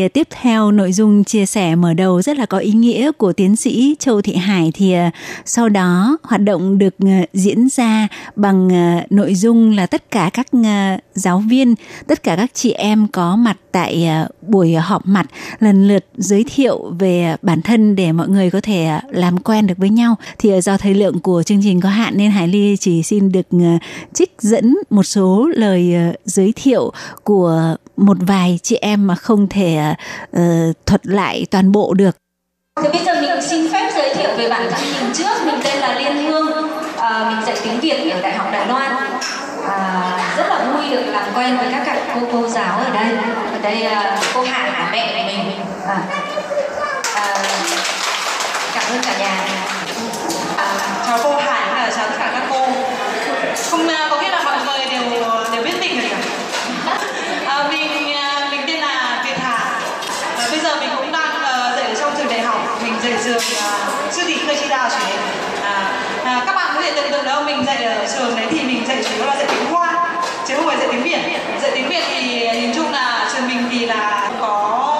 [0.10, 3.56] tiếp theo nội dung chia sẻ mở đầu rất là có ý nghĩa của tiến
[3.56, 5.12] sĩ Châu Thị Hải thì à,
[5.46, 10.30] sau đó hoạt động được à, diễn ra bằng à, nội dung là tất cả
[10.34, 10.48] các
[11.14, 11.76] giáo viên,
[12.08, 14.10] tất cả các chị em có mặt tại
[14.42, 15.26] buổi họp mặt
[15.60, 19.78] lần lượt giới thiệu về bản thân để mọi người có thể làm quen được
[19.78, 20.16] với nhau.
[20.40, 23.48] Thì do thời lượng của chương trình có hạn nên Hải Ly chỉ xin được
[24.14, 25.94] trích dẫn một số lời
[26.26, 26.92] giới thiệu
[27.24, 29.94] của một vài chị em mà không thể
[30.38, 30.40] uh,
[30.86, 32.18] thuật lại toàn bộ được.
[32.84, 35.46] Thì bây giờ mình xin phép giới thiệu về bản thân mình trước.
[35.46, 38.96] Mình tên là Liên Hương, à, mình dạy tiếng Việt ở Đại học Đài Loan.
[39.70, 43.18] À, rất là vui được làm quen với các các cô cô giáo ở đây.
[43.54, 45.52] Ở đây à, cô hà là mẹ của mình.
[45.88, 45.98] À,
[47.16, 47.36] à,
[48.74, 49.48] cảm ơn cả nhà.
[50.58, 50.68] À,
[51.08, 52.68] chào cô Hải, chào tất cả các cô.
[53.72, 55.02] Không có biết là mọi người đều
[55.54, 56.16] đều biết mình rồi nhỉ?
[57.46, 58.14] À, mình
[58.52, 59.82] mình tên là Việt Hà
[60.38, 63.09] và bây giờ mình cũng đang uh, dạy ở trong trường đại học mình dạy
[63.24, 65.18] trường uh, sư thị khơi chi đào chế
[65.64, 65.92] à,
[66.24, 68.88] à, các bạn có thể tưởng tượng đâu mình dạy ở trường đấy thì mình
[68.88, 70.10] dạy chủ yếu là dạy tiếng hoa
[70.50, 71.20] chứ không phải dạy tiếng việt.
[71.62, 74.96] Dạy tiếng việt thì nhìn chung là trường mình thì là có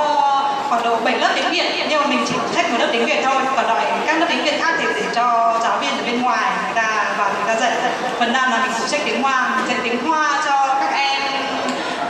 [0.70, 3.06] khoảng độ 7 lớp tiếng Việt nhưng mà mình chỉ phụ trách một lớp tiếng
[3.06, 3.36] Việt thôi.
[3.56, 6.52] Còn đòi các lớp tiếng Việt khác thì để cho giáo viên ở bên ngoài
[6.64, 7.72] người ta vào người ta dạy
[8.20, 11.22] phần nam là mình phụ trách tiếng Hoa mình dạy tiếng Hoa cho các em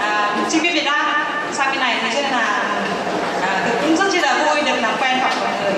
[0.01, 1.05] à, sinh viên Việt Nam
[1.53, 2.63] sang bên này thì cho nên là
[3.41, 5.73] à, cũng rất chi là vui được làm quen gặp mọi người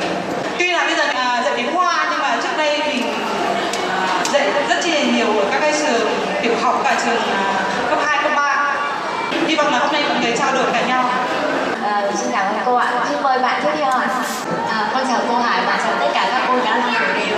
[0.60, 3.14] tuy là bây giờ à, dạy tiếng Hoa nhưng mà trước đây mình
[3.90, 7.54] à, dạy rất chi là nhiều ở các cái trường tiểu học và trường à,
[7.90, 8.74] cấp 2, cấp 3
[9.48, 11.04] hy vọng là hôm nay mọi người trao đổi với nhau
[11.86, 12.92] À, xin cảm ơn cô ạ.
[13.10, 14.08] Xin mời bạn tiếp theo ạ.
[14.70, 17.38] À, con chào cô Hải và chào tất cả các cô giáo đang ở đều.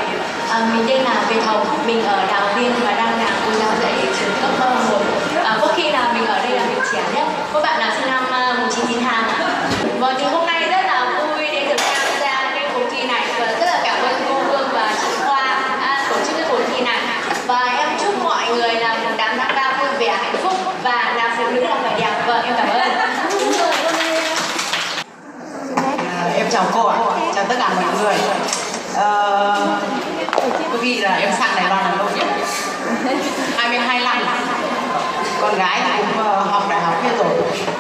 [0.50, 3.70] À, mình tên là Việt Hồng, mình ở Đào Viên và đang là cô giáo
[3.82, 4.98] dạy trường cấp 1.
[5.44, 7.28] À, có khi là mình ở đây là mình trẻ nhất.
[7.54, 9.60] Các bạn là sinh năm à, 1992 ạ.
[10.00, 13.22] Vâng, thì hôm nay rất là vui để được tham gia cái cuộc thi này
[13.40, 15.46] và rất là cảm ơn cô Hương và chị Khoa
[15.82, 17.00] à, tổ chức cái cuộc thi này.
[17.48, 21.14] Và em chúc mọi người là một đám tháng ba vui vẻ, hạnh phúc và
[21.16, 22.24] làm phụ nữ là phải đẹp.
[22.28, 22.80] Vâng, em cảm ơn.
[26.08, 26.98] À, em chào cô ạ,
[27.36, 28.16] chào tất cả mọi người.
[28.96, 29.80] Ờ,
[30.72, 32.28] có ghi là em sang Đài Loan là lâu nhất,
[33.58, 34.18] 22 năm.
[35.42, 37.28] Con gái thì cũng ờ, học đại học hết rồi.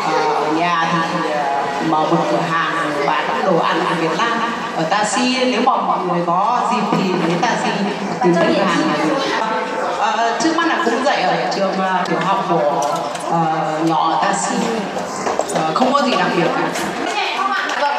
[0.05, 1.43] Ờ, ở nhà thì ờ,
[1.89, 4.39] mở một cửa hàng bán đồ ăn của Việt Nam
[4.75, 5.51] ở Taxi.
[5.51, 7.69] Nếu mà mọi người có dịp thì đến Taxi
[8.23, 9.07] tìm cửa hàng này.
[9.99, 11.73] Ờ, trước mắt là cũng dạy ở trường
[12.09, 12.81] tiểu học của
[13.31, 14.55] ờ, nhỏ ở Taxi.
[15.55, 16.92] Ờ, không có gì đặc biệt cả.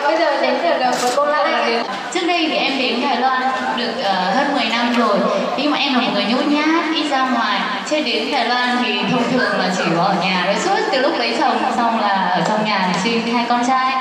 [0.04, 1.84] Bây giờ đến được với cô Lan
[2.14, 3.42] Trước đây thì em đến Đài Loan
[3.76, 5.18] được uh, hơn 10 năm rồi.
[5.56, 7.60] Nhưng mà em là một người nhút nhát, ít ra ngoài.
[7.90, 11.00] Chưa đến Đài Loan thì thông thường là chỉ có ở nhà rồi suốt từ
[11.00, 13.92] lúc lấy chồng xong là ở trong nhà thì sinh hai con trai.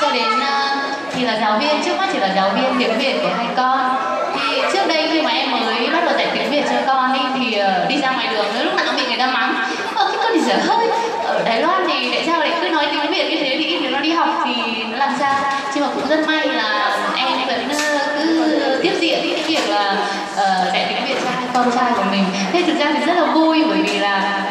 [0.00, 0.78] Cho đến uh,
[1.14, 3.96] thì là giáo viên, trước mắt chỉ là giáo viên tiếng Việt của hai con.
[4.34, 7.20] Thì trước đây khi mà em mới bắt đầu dạy tiếng Việt cho con ý,
[7.38, 9.54] thì uh, đi ra ngoài đường lúc nào cũng bị người ta mắng.
[9.94, 10.88] Ờ cái con thì dở hơi.
[11.34, 13.56] Ở Đài Loan thì tại sao lại cứ nói tiếng Việt như thế?
[13.58, 14.52] Thì ít nó đi học thì
[14.90, 15.34] nó làm sao?
[15.74, 19.96] Nhưng mà cũng rất may là em vẫn ờ, cứ tiếp diễn cái việc là
[20.32, 22.24] uh, dạy tiếng Việt cho hai con trai của mình.
[22.52, 24.42] Thế thực ra thì rất là vui bởi vì là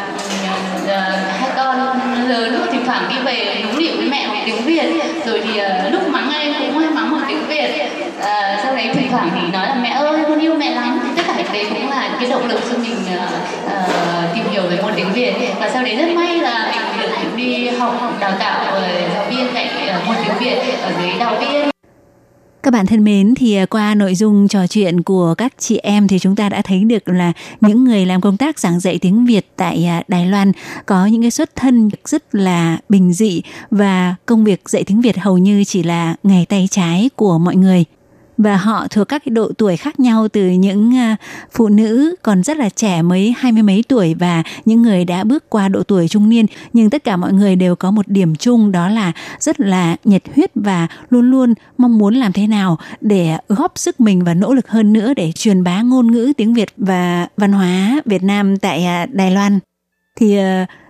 [0.83, 0.89] uh,
[1.39, 4.85] hai con lớn thỉnh thoảng đi về đúng điệu với mẹ bằng tiếng Việt.
[5.25, 7.91] Rồi thì uh, lúc mắng em cũng hay mắng bằng tiếng Việt.
[8.19, 8.25] Uh,
[8.63, 11.65] sau đấy thỉnh thoảng thì nói là mẹ ơi con yêu mẹ lắm tất đấy
[11.69, 13.21] cũng là cái động lực cho mình uh,
[13.65, 15.33] uh, tìm hiểu về môn tiếng Việt.
[15.59, 19.53] Và sau đấy rất may là mình được đi học đào tạo uh, giáo viên
[19.53, 19.69] dạy
[20.01, 21.69] uh, môn tiếng Việt ở dưới đào viên.
[22.63, 26.19] Các bạn thân mến, thì qua nội dung trò chuyện của các chị em thì
[26.19, 27.31] chúng ta đã thấy được là
[27.61, 30.51] những người làm công tác giảng dạy tiếng Việt tại à, Đài Loan
[30.85, 33.41] có những cái xuất thân rất là bình dị
[33.71, 37.55] và công việc dạy tiếng Việt hầu như chỉ là nghề tay trái của mọi
[37.55, 37.83] người
[38.37, 41.15] và họ thuộc các cái độ tuổi khác nhau từ những à,
[41.51, 45.23] phụ nữ còn rất là trẻ mấy hai mươi mấy tuổi và những người đã
[45.23, 46.45] bước qua độ tuổi trung niên.
[46.73, 50.23] Nhưng tất cả mọi người đều có một điểm chung đó là rất là nhiệt
[50.35, 54.53] huyết và luôn luôn mong muốn làm thế nào để góp sức mình và nỗ
[54.53, 58.57] lực hơn nữa để truyền bá ngôn ngữ tiếng Việt và văn hóa Việt Nam
[58.57, 59.59] tại à, Đài Loan.
[60.15, 60.43] Thì uh,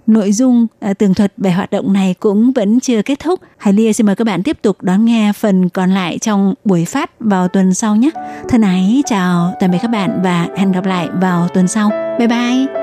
[0.07, 3.39] nội dung à, tường thuật về hoạt động này cũng vẫn chưa kết thúc.
[3.57, 6.85] Hải Lia xin mời các bạn tiếp tục đón nghe phần còn lại trong buổi
[6.85, 8.09] phát vào tuần sau nhé.
[8.49, 11.89] Thân ái chào tạm biệt các bạn và hẹn gặp lại vào tuần sau.
[12.19, 12.82] Bye bye.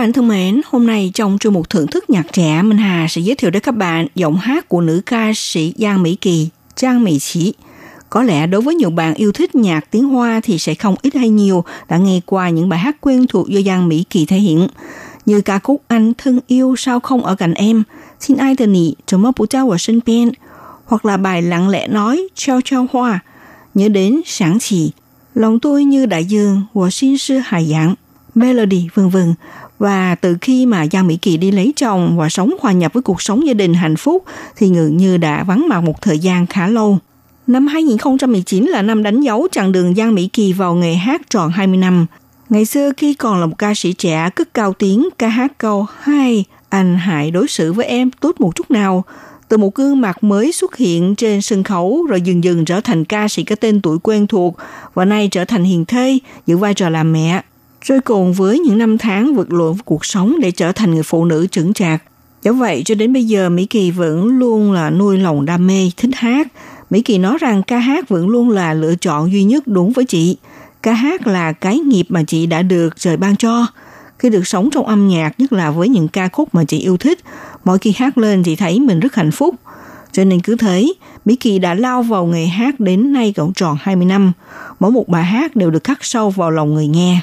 [0.00, 3.20] bạn thân mến, hôm nay trong chương mục thưởng thức nhạc trẻ, Minh Hà sẽ
[3.20, 7.04] giới thiệu đến các bạn giọng hát của nữ ca sĩ Giang Mỹ Kỳ, Trang
[7.04, 7.54] Mỹ Chỉ.
[8.10, 11.14] Có lẽ đối với nhiều bạn yêu thích nhạc tiếng Hoa thì sẽ không ít
[11.14, 14.36] hay nhiều đã nghe qua những bài hát quen thuộc do Giang Mỹ Kỳ thể
[14.36, 14.68] hiện,
[15.26, 17.82] như ca khúc Anh thân yêu sao không ở cạnh em,
[18.20, 20.30] Xin ai từ nị, trầm mơ bố trao ở sân bên,
[20.84, 23.20] hoặc là bài lặng lẽ nói Trao Trao Hoa,
[23.74, 24.92] nhớ đến sáng chỉ,
[25.34, 27.94] lòng tôi như đại dương, của xin sư hải dạng,
[28.34, 29.34] melody vân vân
[29.80, 33.02] và từ khi mà Giang Mỹ Kỳ đi lấy chồng và sống hòa nhập với
[33.02, 34.24] cuộc sống gia đình hạnh phúc
[34.56, 36.98] thì ngự như đã vắng mặt một thời gian khá lâu.
[37.46, 41.50] Năm 2019 là năm đánh dấu chặng đường Giang Mỹ Kỳ vào nghề hát tròn
[41.50, 42.06] 20 năm.
[42.48, 45.86] Ngày xưa khi còn là một ca sĩ trẻ cất cao tiếng ca hát câu
[46.00, 49.04] Hai, anh hãy đối xử với em tốt một chút nào.
[49.48, 53.04] Từ một gương mặt mới xuất hiện trên sân khấu rồi dần dần trở thành
[53.04, 54.56] ca sĩ có tên tuổi quen thuộc
[54.94, 57.42] và nay trở thành hiền thê, giữ vai trò làm mẹ
[57.80, 61.24] rồi cùng với những năm tháng vượt lộn cuộc sống để trở thành người phụ
[61.24, 62.02] nữ trưởng trạc,
[62.42, 65.90] Do vậy cho đến bây giờ Mỹ Kỳ vẫn luôn là nuôi lòng đam mê,
[65.96, 66.46] thích hát.
[66.90, 70.04] Mỹ Kỳ nói rằng ca hát vẫn luôn là lựa chọn duy nhất đúng với
[70.04, 70.36] chị.
[70.82, 73.66] Ca hát là cái nghiệp mà chị đã được trời ban cho.
[74.18, 76.96] Khi được sống trong âm nhạc, nhất là với những ca khúc mà chị yêu
[76.96, 77.18] thích,
[77.64, 79.54] mỗi khi hát lên chị thấy mình rất hạnh phúc.
[80.12, 80.92] Cho nên cứ thế,
[81.24, 84.32] Mỹ Kỳ đã lao vào nghề hát đến nay cũng tròn 20 năm.
[84.80, 87.20] Mỗi một bài hát đều được khắc sâu vào lòng người nghe.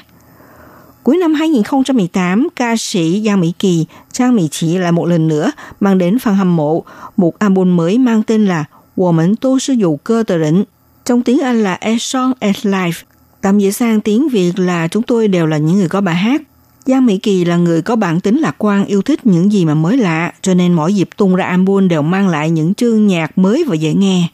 [1.08, 5.50] Cuối năm 2018, ca sĩ Giang Mỹ Kỳ, Trang Mỹ Chỉ lại một lần nữa
[5.80, 6.84] mang đến phần hâm mộ
[7.16, 8.64] một album mới mang tên là
[8.96, 10.64] Woman Tô Sư Dụ Cơ Tờ Rỉnh,
[11.04, 13.02] trong tiếng Anh là As Song As Life.
[13.40, 16.42] Tạm dịch sang tiếng Việt là chúng tôi đều là những người có bài hát.
[16.86, 19.74] Giang Mỹ Kỳ là người có bản tính lạc quan, yêu thích những gì mà
[19.74, 23.38] mới lạ, cho nên mỗi dịp tung ra album đều mang lại những chương nhạc
[23.38, 24.28] mới và dễ nghe.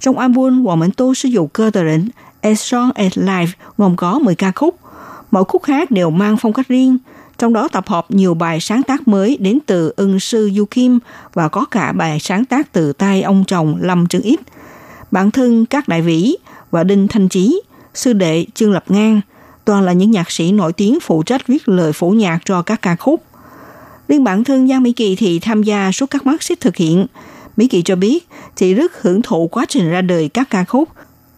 [0.00, 2.08] Trong album, Hoàng Mạnh Tô sử dụng cơ tờ rỉnh
[2.40, 3.48] A Song at Life
[3.78, 4.78] gồm có 10 ca khúc,
[5.30, 6.98] Mỗi khúc hát đều mang phong cách riêng,
[7.38, 10.98] trong đó tập hợp nhiều bài sáng tác mới đến từ ưng sư Du Kim
[11.34, 14.40] và có cả bài sáng tác từ tay ông chồng Lâm Trương Ít.
[15.10, 16.36] Bản thân các đại vĩ
[16.70, 17.60] và Đinh Thanh Chí,
[17.94, 19.20] sư đệ Trương Lập Ngang,
[19.64, 22.82] toàn là những nhạc sĩ nổi tiếng phụ trách viết lời phổ nhạc cho các
[22.82, 23.22] ca khúc.
[24.08, 27.06] Riêng bản thân Giang Mỹ Kỳ thì tham gia suốt các mắt xích thực hiện.
[27.56, 30.88] Mỹ Kỳ cho biết chị rất hưởng thụ quá trình ra đời các ca khúc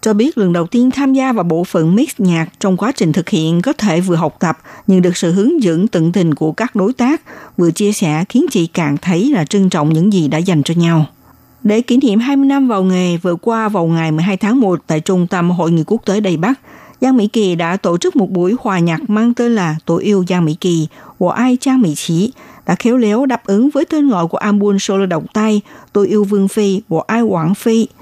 [0.09, 3.13] cho biết lần đầu tiên tham gia vào bộ phận mix nhạc trong quá trình
[3.13, 6.53] thực hiện có thể vừa học tập nhưng được sự hướng dẫn tận tình của
[6.53, 7.23] các đối tác,
[7.57, 10.75] vừa chia sẻ khiến chị càng thấy là trân trọng những gì đã dành cho
[10.75, 11.07] nhau.
[11.63, 15.01] Để kỷ niệm 20 năm vào nghề vừa qua vào ngày 12 tháng 1 tại
[15.01, 16.61] Trung tâm Hội nghị quốc tế đài Bắc,
[17.01, 20.25] Giang Mỹ Kỳ đã tổ chức một buổi hòa nhạc mang tên là Tôi yêu
[20.29, 20.89] Giang Mỹ Kỳ,
[21.19, 22.33] của ai Trang Mỹ Chí,
[22.67, 25.61] đã khéo léo đáp ứng với tên gọi của album solo động tay
[25.93, 27.87] Tôi yêu Vương Phi, của ai Quảng Phi–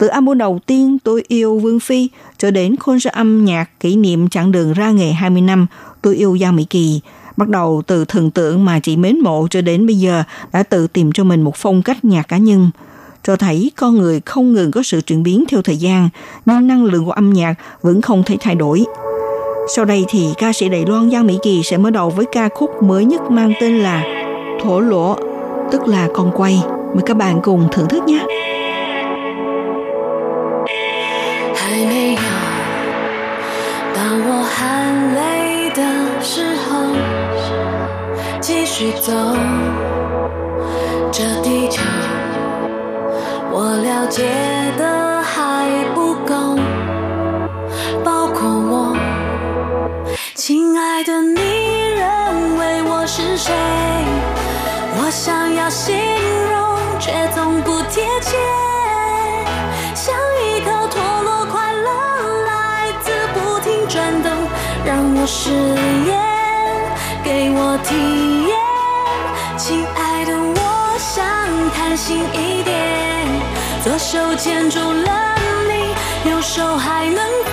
[0.00, 3.96] từ album đầu tiên Tôi yêu Vương Phi cho đến khôn sa âm nhạc kỷ
[3.96, 5.66] niệm chặng đường ra nghề 20 năm
[6.02, 7.00] Tôi yêu Giang Mỹ Kỳ.
[7.36, 10.22] Bắt đầu từ thần tượng mà chị mến mộ cho đến bây giờ
[10.52, 12.70] đã tự tìm cho mình một phong cách nhạc cá nhân.
[13.22, 16.08] Cho thấy con người không ngừng có sự chuyển biến theo thời gian,
[16.46, 18.84] nhưng năng lượng của âm nhạc vẫn không thể thay đổi.
[19.76, 22.48] Sau đây thì ca sĩ Đài Loan Giang Mỹ Kỳ sẽ mở đầu với ca
[22.48, 24.04] khúc mới nhất mang tên là
[24.62, 25.16] Thổ Lỗ,
[25.72, 26.62] tức là con quay.
[26.94, 28.26] Mời các bạn cùng thưởng thức nhé.
[31.70, 32.20] 还没有。
[33.94, 35.80] 当我含泪的
[36.20, 36.68] 时候，
[38.40, 39.12] 继续走。
[41.12, 41.80] 这地球，
[43.52, 44.26] 我了解
[44.76, 46.58] 的还不够，
[48.02, 48.96] 包括我。
[50.34, 51.40] 亲爱的，你
[51.94, 53.54] 认为我是谁？
[54.98, 55.96] 我想要形
[56.50, 58.36] 容，却总不贴切。
[65.22, 66.16] 我誓言，
[67.22, 67.94] 给我体
[68.48, 68.56] 验。
[69.58, 71.22] 亲爱的，我想
[71.76, 73.28] 贪心一点，
[73.84, 75.36] 左手牵住了
[75.68, 77.52] 你，右手还能飞，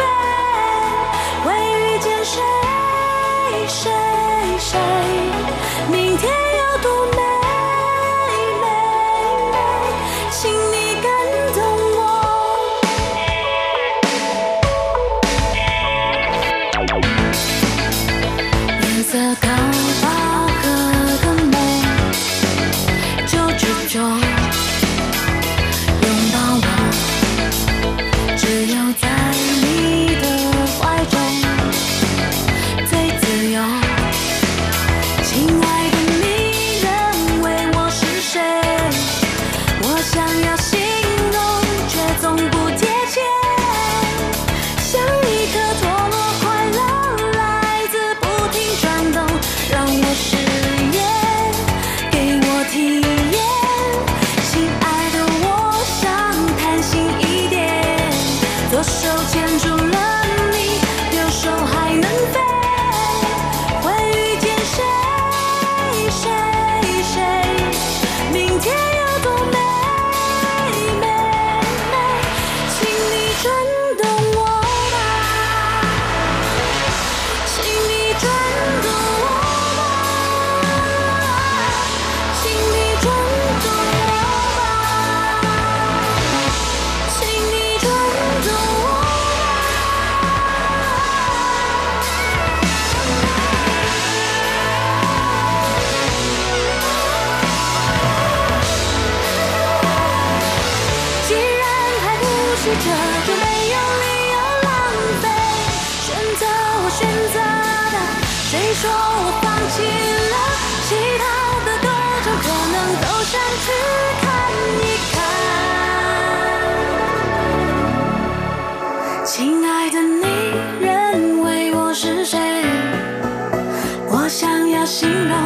[124.88, 125.38] 形容，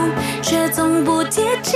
[0.43, 1.75] 却总不贴切。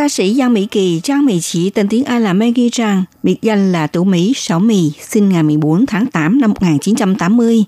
[0.00, 3.36] Ca sĩ Giang Mỹ Kỳ, Trang Mỹ Chỉ, tên tiếng Anh là Maggie Trang, biệt
[3.42, 7.64] danh là Tử Mỹ sáu Mì, sinh ngày 14 tháng 8 năm 1980.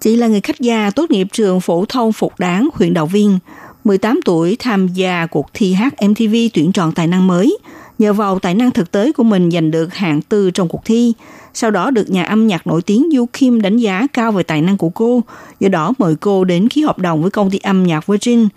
[0.00, 3.38] Chị là người khách gia tốt nghiệp trường phổ thông Phục Đáng, huyện Đạo Viên.
[3.84, 7.58] 18 tuổi tham gia cuộc thi hát MTV tuyển chọn tài năng mới.
[7.98, 11.12] Nhờ vào tài năng thực tế của mình giành được hạng tư trong cuộc thi.
[11.54, 14.62] Sau đó được nhà âm nhạc nổi tiếng Du Kim đánh giá cao về tài
[14.62, 15.22] năng của cô.
[15.60, 18.48] Do đó mời cô đến ký hợp đồng với công ty âm nhạc Virgin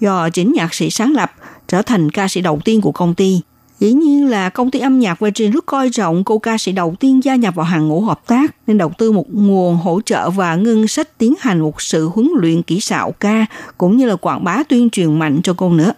[0.00, 1.32] do chính nhạc sĩ sáng lập,
[1.68, 3.40] trở thành ca sĩ đầu tiên của công ty.
[3.80, 6.94] Dĩ nhiên là công ty âm nhạc Virgin rất coi trọng cô ca sĩ đầu
[7.00, 10.30] tiên gia nhập vào hàng ngũ hợp tác nên đầu tư một nguồn hỗ trợ
[10.30, 13.46] và ngân sách tiến hành một sự huấn luyện kỹ xạo ca
[13.78, 15.92] cũng như là quảng bá tuyên truyền mạnh cho cô nữa.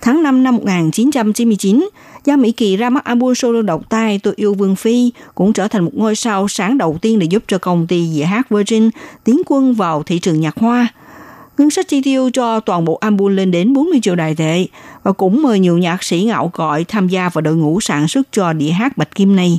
[0.00, 1.88] Tháng 5 năm 1999,
[2.24, 5.68] Gia Mỹ Kỳ ra mắt album solo đầu tay Tôi yêu Vương Phi cũng trở
[5.68, 8.90] thành một ngôi sao sáng đầu tiên để giúp cho công ty dĩa hát Virgin
[9.24, 10.88] tiến quân vào thị trường nhạc hoa.
[11.58, 14.66] Ngân sách chi tiêu cho toàn bộ album lên đến 40 triệu đại tệ
[15.02, 18.28] và cũng mời nhiều nhạc sĩ ngạo cõi tham gia vào đội ngũ sản xuất
[18.32, 19.58] cho đĩa hát Bạch Kim này.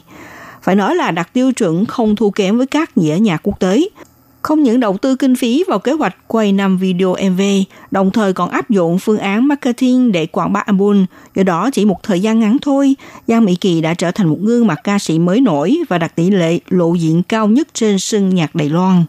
[0.64, 3.90] Phải nói là đặt tiêu chuẩn không thua kém với các dĩa nhạc quốc tế.
[4.42, 7.42] Không những đầu tư kinh phí vào kế hoạch quay năm video MV,
[7.92, 11.06] đồng thời còn áp dụng phương án marketing để quảng bá album.
[11.36, 12.96] Do đó chỉ một thời gian ngắn thôi,
[13.28, 16.16] Giang Mỹ Kỳ đã trở thành một gương mặt ca sĩ mới nổi và đạt
[16.16, 19.04] tỷ lệ lộ diện cao nhất trên sân nhạc Đài Loan.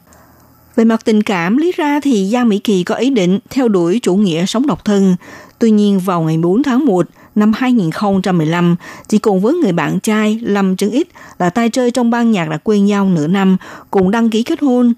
[0.79, 4.01] Về mặt tình cảm, lý ra thì Giang Mỹ Kỳ có ý định theo đuổi
[4.03, 5.17] chủ nghĩa sống độc thân.
[5.59, 8.77] Tuy nhiên vào ngày 4 tháng 1 năm 2015,
[9.09, 11.09] chị cùng với người bạn trai Lâm Trấn Ít
[11.39, 13.57] là tay chơi trong ban nhạc đã quen nhau nửa năm,
[13.91, 14.93] cùng đăng ký kết hôn.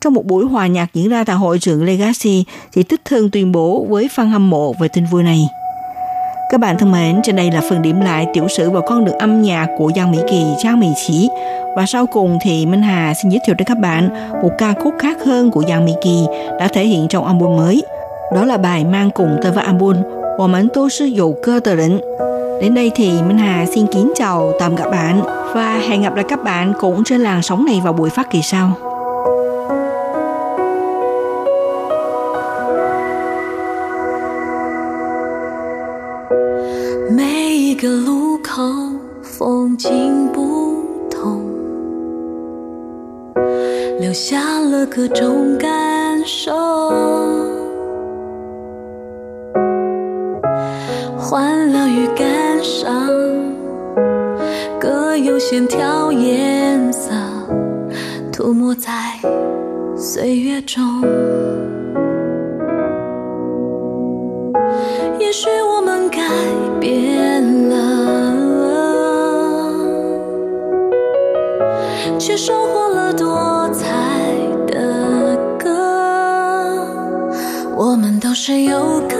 [0.00, 3.52] Trong một buổi hòa nhạc diễn ra tại hội trường Legacy, chị Tích thương tuyên
[3.52, 5.46] bố với fan hâm mộ về tin vui này.
[6.50, 9.18] Các bạn thân mến, trên đây là phần điểm lại tiểu sử và con đường
[9.18, 11.28] âm nhạc của Giang Mỹ Kỳ, Giang Mỹ Chỉ.
[11.75, 14.09] Và sau cùng thì Minh Hà xin giới thiệu đến các bạn
[14.41, 16.25] một ca khúc khác hơn của Giang Mỹ Kỳ
[16.59, 17.83] đã thể hiện trong album mới.
[18.33, 19.95] Đó là bài mang cùng tên với album
[20.37, 22.01] 我们都是有歌的人
[22.61, 25.21] Đến đây thì Minh Hà xin kính chào tạm các bạn
[25.55, 28.41] và hẹn gặp lại các bạn cũng trên làn sóng này vào buổi phát kỳ
[28.41, 28.71] sau.
[37.09, 38.63] 每一个路口
[39.21, 40.48] 风景不
[44.00, 46.50] 留下了各种感受。
[51.18, 53.10] 欢乐与感伤，
[54.80, 57.10] 各有线条颜色，
[58.32, 58.90] 涂抹在
[59.94, 60.82] 岁月中。
[65.18, 65.46] 也许
[65.76, 66.22] 我们改
[66.80, 67.76] 变了，
[72.18, 72.79] 却收获
[78.42, 79.19] 是有个